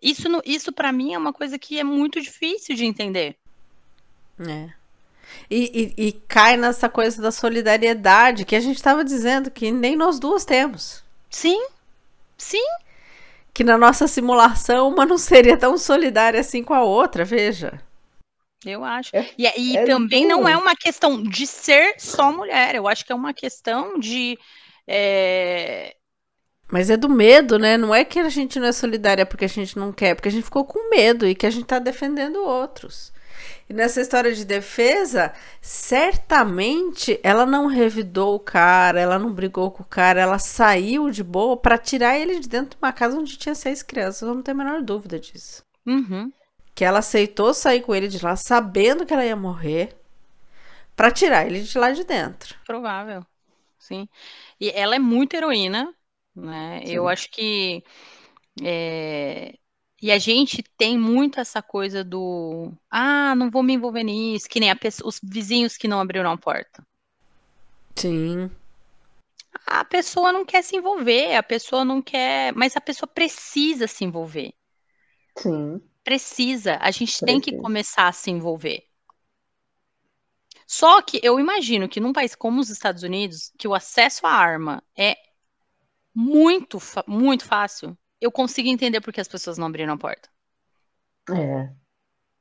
[0.00, 3.36] Isso, isso para mim é uma coisa que é muito difícil de entender.
[4.38, 4.72] É.
[5.50, 9.96] E, e, e, cai nessa coisa da solidariedade que a gente estava dizendo que nem
[9.96, 11.02] nós duas temos.
[11.28, 11.66] Sim,
[12.36, 12.64] sim.
[13.52, 17.80] Que na nossa simulação uma não seria tão solidária assim com a outra, veja.
[18.64, 19.14] Eu acho.
[19.14, 23.04] É, e, e é também não é uma questão de ser só mulher, eu acho
[23.04, 24.38] que é uma questão de.
[24.86, 25.94] É...
[26.70, 27.76] Mas é do medo, né?
[27.76, 30.32] Não é que a gente não é solidária porque a gente não quer, porque a
[30.32, 33.12] gente ficou com medo e que a gente tá defendendo outros.
[33.68, 39.82] E nessa história de defesa, certamente ela não revidou o cara, ela não brigou com
[39.82, 43.36] o cara, ela saiu de boa para tirar ele de dentro de uma casa onde
[43.36, 44.22] tinha seis crianças.
[44.22, 45.62] Eu não tenho a menor dúvida disso.
[45.86, 46.32] Uhum.
[46.74, 49.96] Que ela aceitou sair com ele de lá, sabendo que ela ia morrer,
[50.96, 52.56] para tirar ele de lá de dentro.
[52.66, 53.24] Provável,
[53.78, 54.08] sim.
[54.60, 55.94] E ela é muito heroína,
[56.34, 56.82] né?
[56.84, 56.92] Sim.
[56.92, 57.84] Eu acho que
[58.62, 59.54] é,
[60.00, 64.60] e a gente tem muito essa coisa do ah, não vou me envolver nisso, que
[64.60, 66.86] nem pessoa, os vizinhos que não abriram a porta.
[67.96, 68.50] Sim.
[69.66, 74.04] A pessoa não quer se envolver, a pessoa não quer, mas a pessoa precisa se
[74.04, 74.54] envolver.
[75.36, 75.80] Sim.
[76.04, 77.26] Precisa, a gente precisa.
[77.26, 78.84] tem que começar a se envolver.
[80.66, 84.30] Só que eu imagino que num país como os Estados Unidos, que o acesso à
[84.30, 85.16] arma é
[86.14, 90.28] muito, muito fácil, eu consigo entender porque as pessoas não abriram a porta.
[91.30, 91.70] É.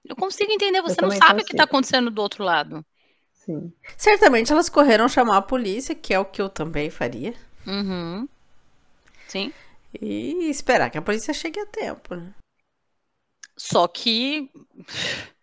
[0.05, 1.41] Eu consigo entender, você não sabe consigo.
[1.41, 2.85] o que está acontecendo do outro lado.
[3.33, 3.73] Sim.
[3.97, 7.33] Certamente elas correram chamar a polícia, que é o que eu também faria.
[7.65, 8.27] Uhum.
[9.27, 9.53] Sim.
[10.01, 12.33] E esperar que a polícia chegue a tempo, né?
[13.57, 14.49] Só que.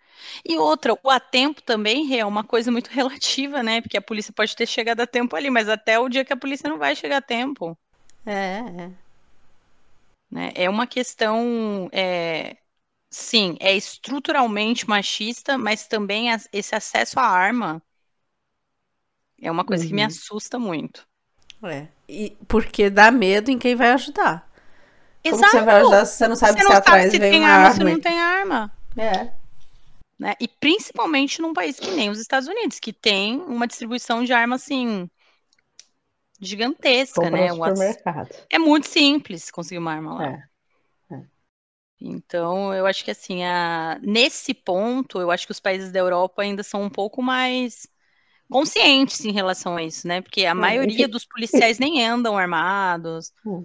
[0.46, 3.80] E outra, o a tempo também é uma coisa muito relativa, né?
[3.80, 6.36] Porque a polícia pode ter chegado a tempo ali, mas até o dia que a
[6.36, 7.78] polícia não vai chegar a tempo.
[8.26, 9.03] É, é.
[10.34, 10.50] Né?
[10.56, 12.56] É uma questão, é,
[13.08, 17.80] sim, é estruturalmente machista, mas também esse acesso à arma
[19.40, 19.88] é uma coisa uhum.
[19.90, 20.08] que me uhum.
[20.08, 21.06] assusta muito.
[21.62, 21.86] É.
[22.08, 24.50] E porque dá medo em quem vai ajudar.
[25.22, 25.40] Exato.
[25.40, 27.48] Como você vai ajudar se você não sabe você se não atrás se vem uma
[27.48, 27.70] arma?
[27.70, 28.72] Se não tem arma.
[28.96, 29.32] É.
[30.18, 30.34] Né?
[30.40, 34.62] E principalmente num país que nem os Estados Unidos, que tem uma distribuição de armas
[34.62, 35.08] assim
[36.46, 37.50] gigantesca, né?
[37.50, 38.34] Supermercado.
[38.50, 40.26] É muito simples conseguir uma arma lá.
[40.26, 41.14] É.
[41.14, 41.22] é.
[42.00, 43.98] Então, eu acho que assim, a...
[44.02, 47.86] nesse ponto, eu acho que os países da Europa ainda são um pouco mais
[48.50, 50.20] conscientes em relação a isso, né?
[50.20, 53.32] Porque a é, maioria dos policiais nem andam armados.
[53.44, 53.64] Hum.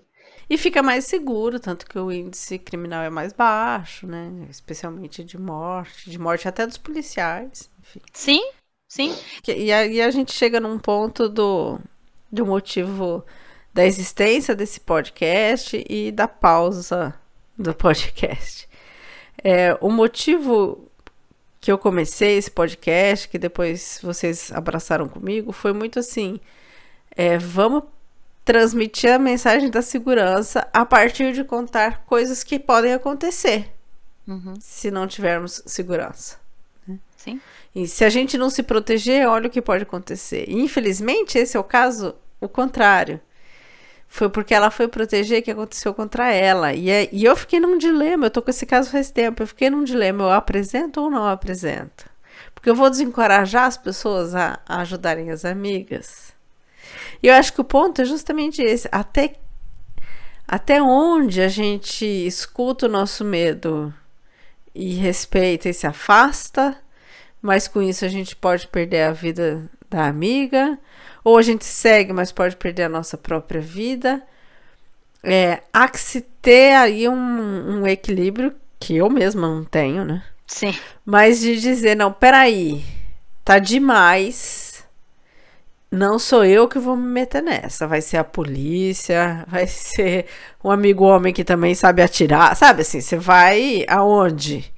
[0.49, 4.47] E fica mais seguro, tanto que o índice criminal é mais baixo, né?
[4.49, 7.69] Especialmente de morte, de morte até dos policiais.
[7.79, 8.01] Enfim.
[8.11, 8.51] Sim,
[8.87, 9.15] sim.
[9.47, 11.79] E aí a gente chega num ponto do
[12.31, 13.25] do motivo
[13.73, 17.13] da existência desse podcast e da pausa
[17.57, 18.67] do podcast.
[19.43, 20.89] É, o motivo
[21.61, 26.39] que eu comecei esse podcast, que depois vocês abraçaram comigo, foi muito assim:
[27.15, 27.83] é, vamos
[28.45, 33.71] transmitir a mensagem da segurança a partir de contar coisas que podem acontecer
[34.27, 34.55] uhum.
[34.59, 36.37] se não tivermos segurança.
[36.87, 36.97] Né?
[37.17, 37.41] Sim.
[37.75, 40.45] E se a gente não se proteger, olha o que pode acontecer.
[40.47, 43.19] Infelizmente, esse é o caso, o contrário.
[44.07, 46.73] Foi porque ela foi proteger que aconteceu contra ela.
[46.73, 48.25] E, é, e eu fiquei num dilema.
[48.25, 49.43] Eu tô com esse caso faz tempo.
[49.43, 50.23] Eu fiquei num dilema.
[50.23, 52.09] Eu apresento ou não apresento?
[52.55, 56.33] Porque eu vou desencorajar as pessoas a, a ajudarem as amigas.
[57.21, 58.89] E eu acho que o ponto é justamente esse.
[58.91, 59.35] Até,
[60.47, 63.93] até onde a gente escuta o nosso medo
[64.73, 66.75] e respeita e se afasta
[67.41, 70.77] mas com isso a gente pode perder a vida da amiga,
[71.23, 74.21] ou a gente segue, mas pode perder a nossa própria vida.
[75.23, 80.23] É, há que se ter aí um, um equilíbrio que eu mesma não tenho, né?
[80.47, 80.73] Sim.
[81.05, 82.83] Mas de dizer, não, peraí,
[83.43, 84.83] tá demais.
[85.91, 87.87] Não sou eu que vou me meter nessa.
[87.87, 90.27] Vai ser a polícia, vai ser
[90.63, 92.55] um amigo homem que também sabe atirar.
[92.55, 94.71] Sabe assim, você vai aonde?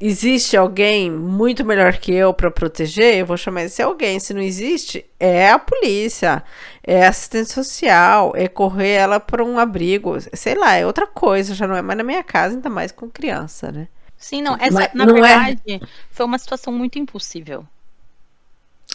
[0.00, 4.20] Existe alguém muito melhor que eu para proteger, eu vou chamar esse alguém.
[4.20, 6.42] Se não existe, é a polícia,
[6.82, 11.66] é assistente social, é correr ela para um abrigo, sei lá, é outra coisa, já
[11.66, 13.88] não é mais na minha casa, ainda mais com criança, né?
[14.18, 15.80] Sim, não, essa, Mas, na não é verdade, é...
[16.10, 17.66] foi uma situação muito impossível.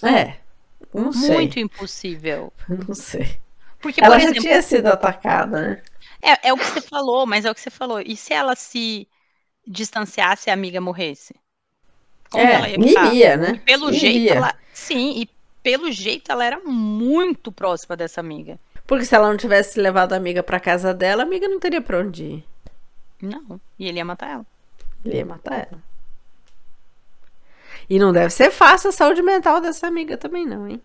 [0.04, 0.36] É,
[0.94, 1.36] não sei.
[1.36, 2.52] Muito impossível.
[2.68, 3.40] Não sei.
[3.80, 5.82] Porque, ela exemplo, já tinha sido atacada, né?
[6.22, 8.00] É, é o que você falou, mas é o que você falou.
[8.00, 9.08] E se ela se
[9.66, 11.36] distanciasse a amiga morresse?
[12.30, 13.06] Como é, ela ia ficar?
[13.08, 13.52] Iria, né?
[13.56, 14.00] E pelo iria.
[14.00, 15.30] jeito, ela, sim, e
[15.62, 18.60] pelo jeito ela era muito próxima dessa amiga.
[18.88, 21.82] Porque se ela não tivesse levado a amiga pra casa dela, a amiga não teria
[21.82, 22.46] pra onde ir.
[23.22, 23.60] Não.
[23.78, 24.46] E ele ia matar ela.
[25.06, 25.82] Ele ia matar ela.
[27.90, 30.82] E não deve ser fácil a saúde mental dessa amiga também, não, hein?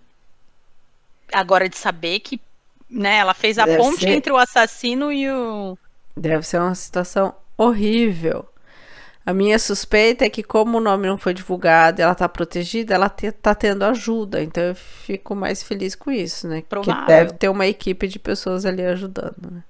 [1.33, 2.41] Agora de saber que,
[2.89, 4.09] né, ela fez a Deve ponte ser.
[4.09, 5.79] entre o assassino e o.
[6.16, 8.49] Deve ser uma situação horrível.
[9.27, 12.95] A minha suspeita é que, como o nome não foi divulgado e ela tá protegida,
[12.95, 14.41] ela te- tá tendo ajuda.
[14.41, 16.62] Então eu fico mais feliz com isso, né?
[16.68, 17.07] Porque Provável.
[17.09, 19.64] deve ter uma equipe de pessoas ali ajudando, né?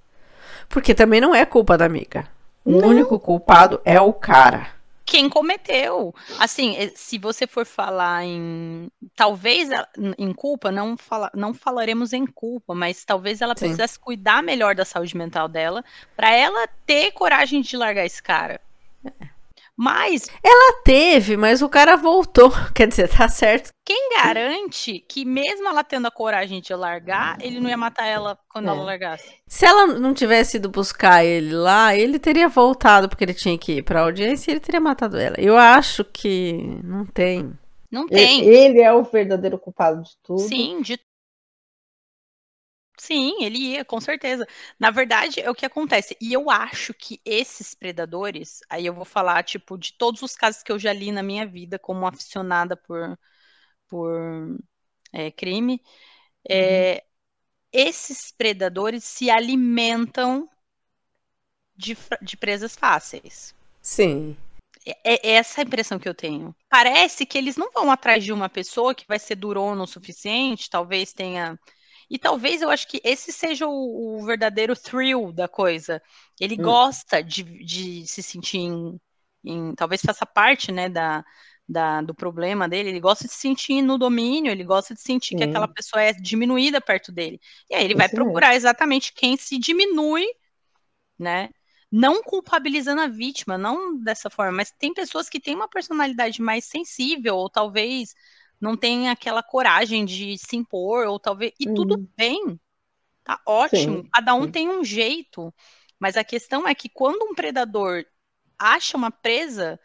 [0.69, 2.29] Porque também não é culpa da amiga.
[2.65, 4.69] O único culpado é o cara.
[5.07, 6.13] Quem cometeu?
[6.39, 8.91] Assim, eh, se você for falar em.
[9.15, 9.71] Talvez
[10.19, 13.67] em culpa, não, fala, não falaremos em culpa, mas talvez ela Sim.
[13.67, 15.85] precisasse cuidar melhor da saúde mental dela,
[16.17, 18.61] pra ela ter coragem de largar esse cara.
[19.77, 22.51] Mas Ela teve, mas o cara voltou.
[22.75, 23.71] Quer dizer, tá certo.
[23.85, 28.39] quem garante que, mesmo ela tendo a coragem de largar, ele não ia matar ela
[28.49, 28.71] quando É.
[28.71, 29.31] ela largasse?
[29.47, 33.75] Se ela não tivesse ido buscar ele lá, ele teria voltado porque ele tinha que
[33.79, 35.37] ir pra audiência e ele teria matado ela.
[35.39, 37.53] Eu acho que não tem.
[37.91, 38.45] Não tem.
[38.45, 40.41] Ele é o verdadeiro culpado de tudo.
[40.41, 40.99] Sim, de...
[43.07, 44.45] Sim, ele ia, com certeza.
[44.81, 46.17] Na verdade, é o que acontece.
[46.21, 50.63] E eu acho que esses predadores, aí eu vou falar, tipo, de todos os casos
[50.63, 53.17] que eu já li na minha vida como aficionada por,
[53.89, 54.59] por
[55.13, 55.81] é, crime,
[56.49, 57.05] é,
[57.73, 60.49] esses predadores se alimentam
[61.77, 63.55] de, de presas fáceis.
[63.81, 64.37] Sim.
[64.85, 66.55] É, é essa a impressão que eu tenho.
[66.69, 70.71] Parece que eles não vão atrás de uma pessoa que vai ser durona o suficiente,
[70.71, 71.59] talvez tenha.
[72.11, 76.03] E talvez eu acho que esse seja o, o verdadeiro thrill da coisa.
[76.41, 76.57] Ele Hum.
[76.57, 79.01] gosta de, de se sentir em,
[79.45, 81.25] em- Talvez faça parte, né, da,
[81.69, 82.91] da- do problema dele.
[82.91, 85.45] Ele gosta de se sentir no domínio, ele gosta de sentir que Sim.
[85.45, 87.41] aquela pessoa é diminuída perto dele.
[87.71, 90.27] E aí ele vai Isso procurar exatamente quem se diminui,
[91.19, 91.51] né?
[91.91, 96.65] não culpabilizando a vítima, não dessa forma, mas tem pessoas que têm uma personalidade mais
[96.65, 98.15] sensível, ou talvez
[98.61, 101.53] não tenha aquela coragem de se impor, ou talvez.
[101.61, 102.09] E tudo Uhum.
[102.17, 102.61] bem,
[103.25, 105.55] tá ótimo, Sim, cada um tem um jeito.
[106.01, 108.05] Mas a questão é que quando um predador
[108.59, 109.81] acha uma presa,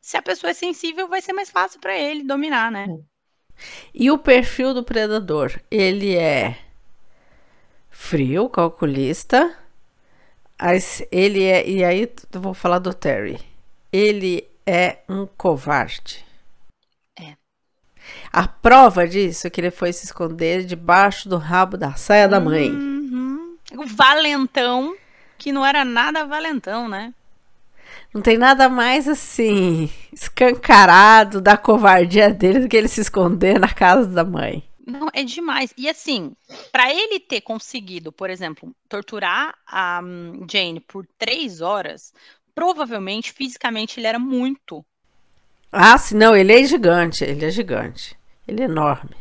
[0.00, 2.92] se a pessoa é sensível, vai ser mais fácil para ele dominar, né?
[3.94, 5.58] E o perfil do predador?
[5.70, 6.56] Ele é
[7.90, 9.56] frio, calculista.
[11.10, 11.68] Ele é.
[11.68, 13.38] E aí eu vou falar do Terry.
[13.92, 16.24] Ele é um covarde.
[18.32, 22.40] A prova disso é que ele foi se esconder debaixo do rabo da saia da
[22.40, 22.70] mãe.
[22.70, 23.56] Uhum.
[23.76, 24.96] O valentão,
[25.38, 27.12] que não era nada valentão, né?
[28.12, 33.68] Não tem nada mais assim escancarado da covardia dele do que ele se esconder na
[33.68, 34.62] casa da mãe.
[34.86, 35.72] Não, é demais.
[35.76, 36.34] E assim,
[36.70, 42.12] para ele ter conseguido, por exemplo, torturar a hum, Jane por três horas,
[42.54, 44.84] provavelmente fisicamente ele era muito.
[45.72, 48.16] Ah, sim, não, ele é gigante, ele é gigante.
[48.46, 49.16] Ele é enorme.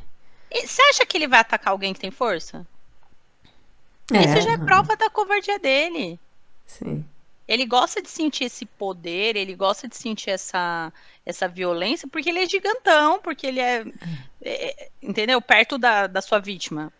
[0.51, 2.67] E Você acha que ele vai atacar alguém que tem força?
[4.11, 6.19] Isso já é prova da covardia dele.
[6.65, 7.05] Sim.
[7.47, 10.91] Ele gosta de sentir esse poder, ele gosta de sentir essa,
[11.25, 13.85] essa violência, porque ele é gigantão, porque ele é,
[14.41, 15.41] é, entendeu?
[15.41, 16.91] Perto da, da sua vítima.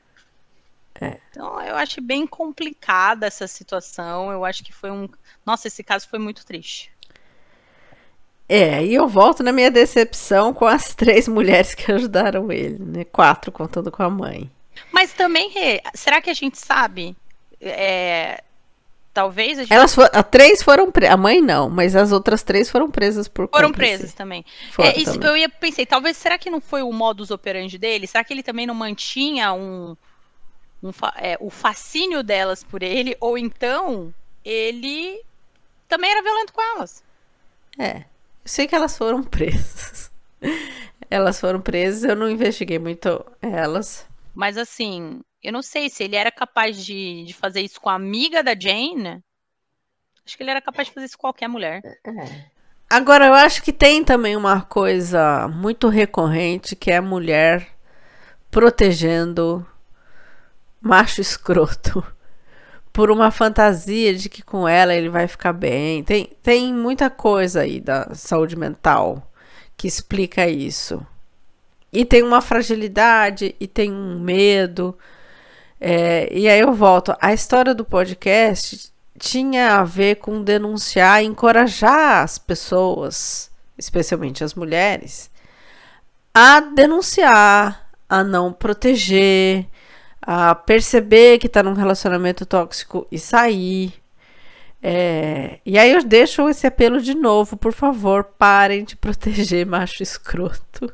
[1.00, 1.18] É.
[1.30, 4.32] Então, eu acho bem complicada essa situação.
[4.32, 5.10] Eu acho que foi um.
[5.46, 6.92] Nossa, esse caso foi muito triste.
[8.54, 13.06] É, e eu volto na minha decepção com as três mulheres que ajudaram ele, né?
[13.06, 14.52] Quatro contando com a mãe.
[14.92, 17.16] Mas também, Rê, será que a gente sabe?
[17.62, 18.44] É,
[19.14, 19.74] talvez a gente.
[19.74, 23.28] Elas foram, a três foram presas, a mãe não, mas as outras três foram presas
[23.28, 23.98] por Foram cúmplice.
[23.98, 24.44] presas também.
[24.72, 25.30] Foram É, isso, também.
[25.30, 28.08] eu ia pensei, talvez será que não foi o modus operandi dele?
[28.08, 29.96] Será que ele também não mantinha um,
[30.84, 33.16] um é, o fascínio delas por ele?
[33.20, 35.22] Ou então ele
[35.88, 37.04] também era violento com elas?
[37.80, 38.06] É,
[38.52, 40.12] sei que elas foram presas.
[41.10, 44.06] Elas foram presas, eu não investiguei muito elas.
[44.34, 47.96] Mas assim, eu não sei se ele era capaz de, de fazer isso com a
[47.96, 49.24] amiga da Jane.
[50.26, 51.82] Acho que ele era capaz de fazer isso com qualquer mulher.
[51.84, 52.46] É.
[52.90, 57.68] Agora, eu acho que tem também uma coisa muito recorrente que é a mulher
[58.50, 59.66] protegendo
[60.82, 62.06] macho escroto
[62.94, 66.04] por uma fantasia de que com ela ele vai ficar bem.
[66.04, 69.32] Tem, tem muita coisa aí da saúde mental
[69.78, 71.06] que explica isso.
[71.92, 74.98] E tem uma fragilidade, e tem um medo.
[75.80, 77.16] É, e aí eu volto.
[77.20, 85.30] A história do podcast tinha a ver com denunciar encorajar as pessoas, especialmente as mulheres,
[86.34, 89.68] a denunciar, a não proteger,
[90.22, 93.94] a perceber que tá num relacionamento tóxico e sair.
[94.84, 100.04] É, e aí eu deixo esse apelo de novo, por favor, parem de proteger macho
[100.04, 100.92] escroto.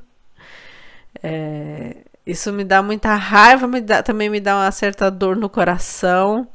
[1.22, 5.50] É, isso me dá muita raiva, me dá, também me dá uma certa dor no
[5.50, 6.48] coração.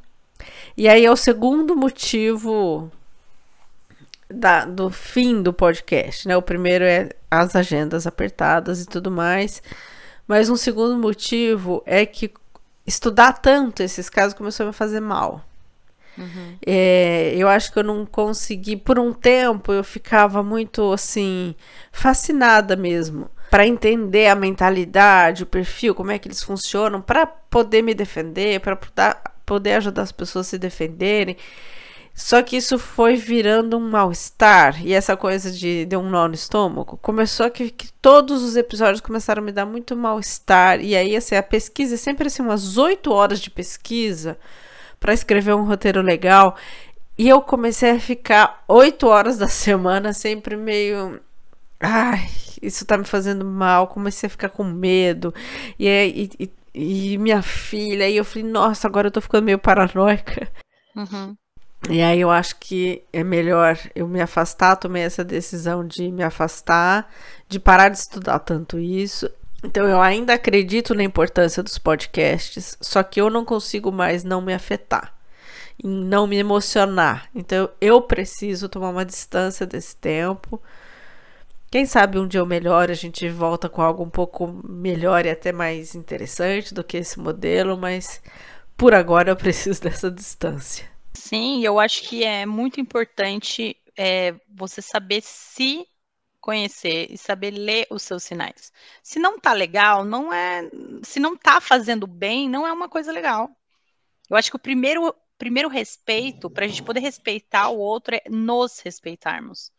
[0.77, 2.91] E aí é o segundo motivo
[4.31, 6.37] da, do fim do podcast, né?
[6.37, 9.63] O primeiro é as agendas apertadas e tudo mais.
[10.27, 12.33] Mas um segundo motivo é que
[12.87, 15.45] estudar tanto esses casos começou a me fazer mal.
[16.17, 16.57] Uhum.
[16.67, 21.55] É, eu acho que eu não consegui, por um tempo eu ficava muito assim,
[21.91, 27.83] fascinada mesmo, para entender a mentalidade, o perfil, como é que eles funcionam, para poder
[27.83, 28.77] me defender, para
[29.45, 31.37] poder ajudar as pessoas a se defenderem.
[32.15, 34.85] Só que isso foi virando um mal-estar.
[34.87, 39.01] E essa coisa de, de um nó no estômago começou que, que todos os episódios
[39.01, 40.81] começaram a me dar muito mal-estar.
[40.81, 44.39] E aí, assim, a pesquisa, sempre assim, umas oito horas de pesquisa
[45.01, 46.57] para escrever um roteiro legal.
[47.17, 51.21] E eu comecei a ficar oito horas da semana sempre meio.
[51.81, 52.29] Ai,
[52.61, 53.89] isso tá me fazendo mal.
[53.89, 55.35] Comecei a ficar com medo.
[55.79, 58.09] E, e, e, e minha filha.
[58.09, 60.49] E eu falei, nossa, agora eu tô ficando meio paranoica.
[60.95, 61.37] Uhum.
[61.91, 66.23] E aí eu acho que é melhor eu me afastar, tomei essa decisão de me
[66.23, 67.13] afastar,
[67.49, 69.29] de parar de estudar tanto isso.
[69.65, 74.41] Então eu ainda acredito na importância dos podcasts, só que eu não consigo mais não
[74.41, 75.13] me afetar,
[75.83, 77.29] e não me emocionar.
[77.35, 80.61] Então eu preciso tomar uma distância desse tempo.
[81.71, 85.31] Quem sabe um dia eu melhore, a gente volta com algo um pouco melhor e
[85.31, 88.21] até mais interessante do que esse modelo, mas
[88.77, 90.92] por agora eu preciso dessa distância.
[91.15, 95.87] Sim, eu acho que é muito importante é, você saber se
[96.41, 98.73] conhecer e saber ler os seus sinais.
[99.03, 100.69] Se não tá legal, não é.
[101.03, 103.49] Se não tá fazendo bem, não é uma coisa legal.
[104.29, 108.23] Eu acho que o primeiro, primeiro respeito, para a gente poder respeitar o outro, é
[108.29, 109.71] nos respeitarmos.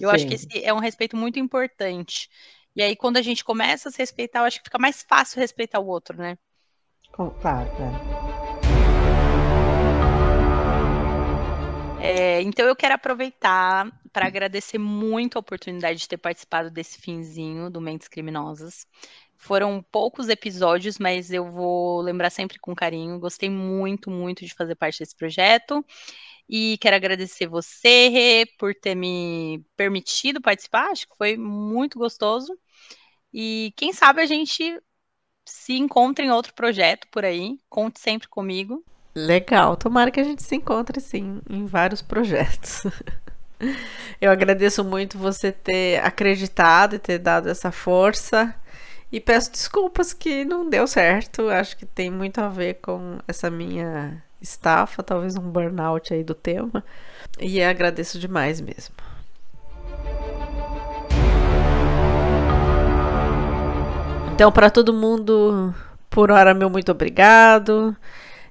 [0.00, 0.14] Eu Sim.
[0.14, 2.30] acho que esse é um respeito muito importante.
[2.74, 5.40] E aí, quando a gente começa a se respeitar, eu acho que fica mais fácil
[5.40, 6.38] respeitar o outro, né?
[7.12, 8.55] Claro, é.
[12.02, 17.70] É, então eu quero aproveitar para agradecer muito a oportunidade de ter participado desse finzinho
[17.70, 18.86] do Mentes Criminosas.
[19.36, 23.18] Foram poucos episódios, mas eu vou lembrar sempre com carinho.
[23.18, 25.84] Gostei muito, muito de fazer parte desse projeto.
[26.48, 30.90] E quero agradecer você, Rê, por ter me permitido participar.
[30.90, 32.56] Acho que foi muito gostoso.
[33.32, 34.80] E quem sabe a gente
[35.44, 37.58] se encontra em outro projeto por aí.
[37.68, 38.84] Conte sempre comigo.
[39.16, 42.82] Legal, tomara que a gente se encontre sim em vários projetos.
[44.20, 48.54] Eu agradeço muito você ter acreditado e ter dado essa força.
[49.10, 51.48] E peço desculpas que não deu certo.
[51.48, 56.34] Acho que tem muito a ver com essa minha estafa, talvez um burnout aí do
[56.34, 56.84] tema.
[57.40, 58.94] E agradeço demais mesmo.
[64.34, 65.74] Então, para todo mundo,
[66.10, 67.96] por hora, meu muito obrigado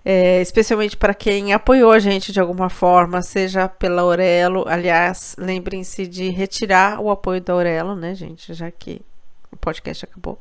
[0.05, 4.63] é, especialmente para quem apoiou a gente de alguma forma, seja pela Aurelo.
[4.67, 9.01] Aliás, lembrem-se de retirar o apoio da Aurelo, né, gente, já que
[9.51, 10.39] o podcast acabou.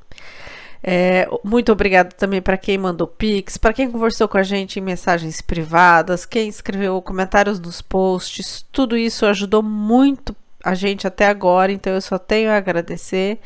[0.87, 4.83] É, muito obrigado também para quem mandou Pix, para quem conversou com a gente em
[4.83, 8.67] mensagens privadas, quem escreveu comentários nos posts.
[8.71, 13.39] Tudo isso ajudou muito a gente até agora, então eu só tenho a agradecer.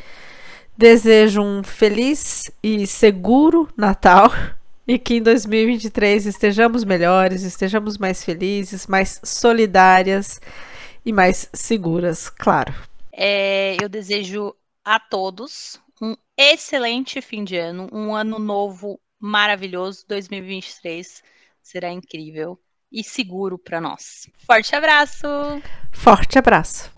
[0.76, 4.32] Desejo um feliz e seguro Natal
[4.88, 10.40] e que em 2023 estejamos melhores, estejamos mais felizes, mais solidárias
[11.04, 12.74] e mais seguras, claro.
[13.12, 20.06] É, eu desejo a todos um excelente fim de ano, um ano novo maravilhoso.
[20.08, 21.22] 2023
[21.62, 22.58] será incrível
[22.90, 24.26] e seguro para nós.
[24.46, 25.26] Forte abraço!
[25.92, 26.97] Forte abraço!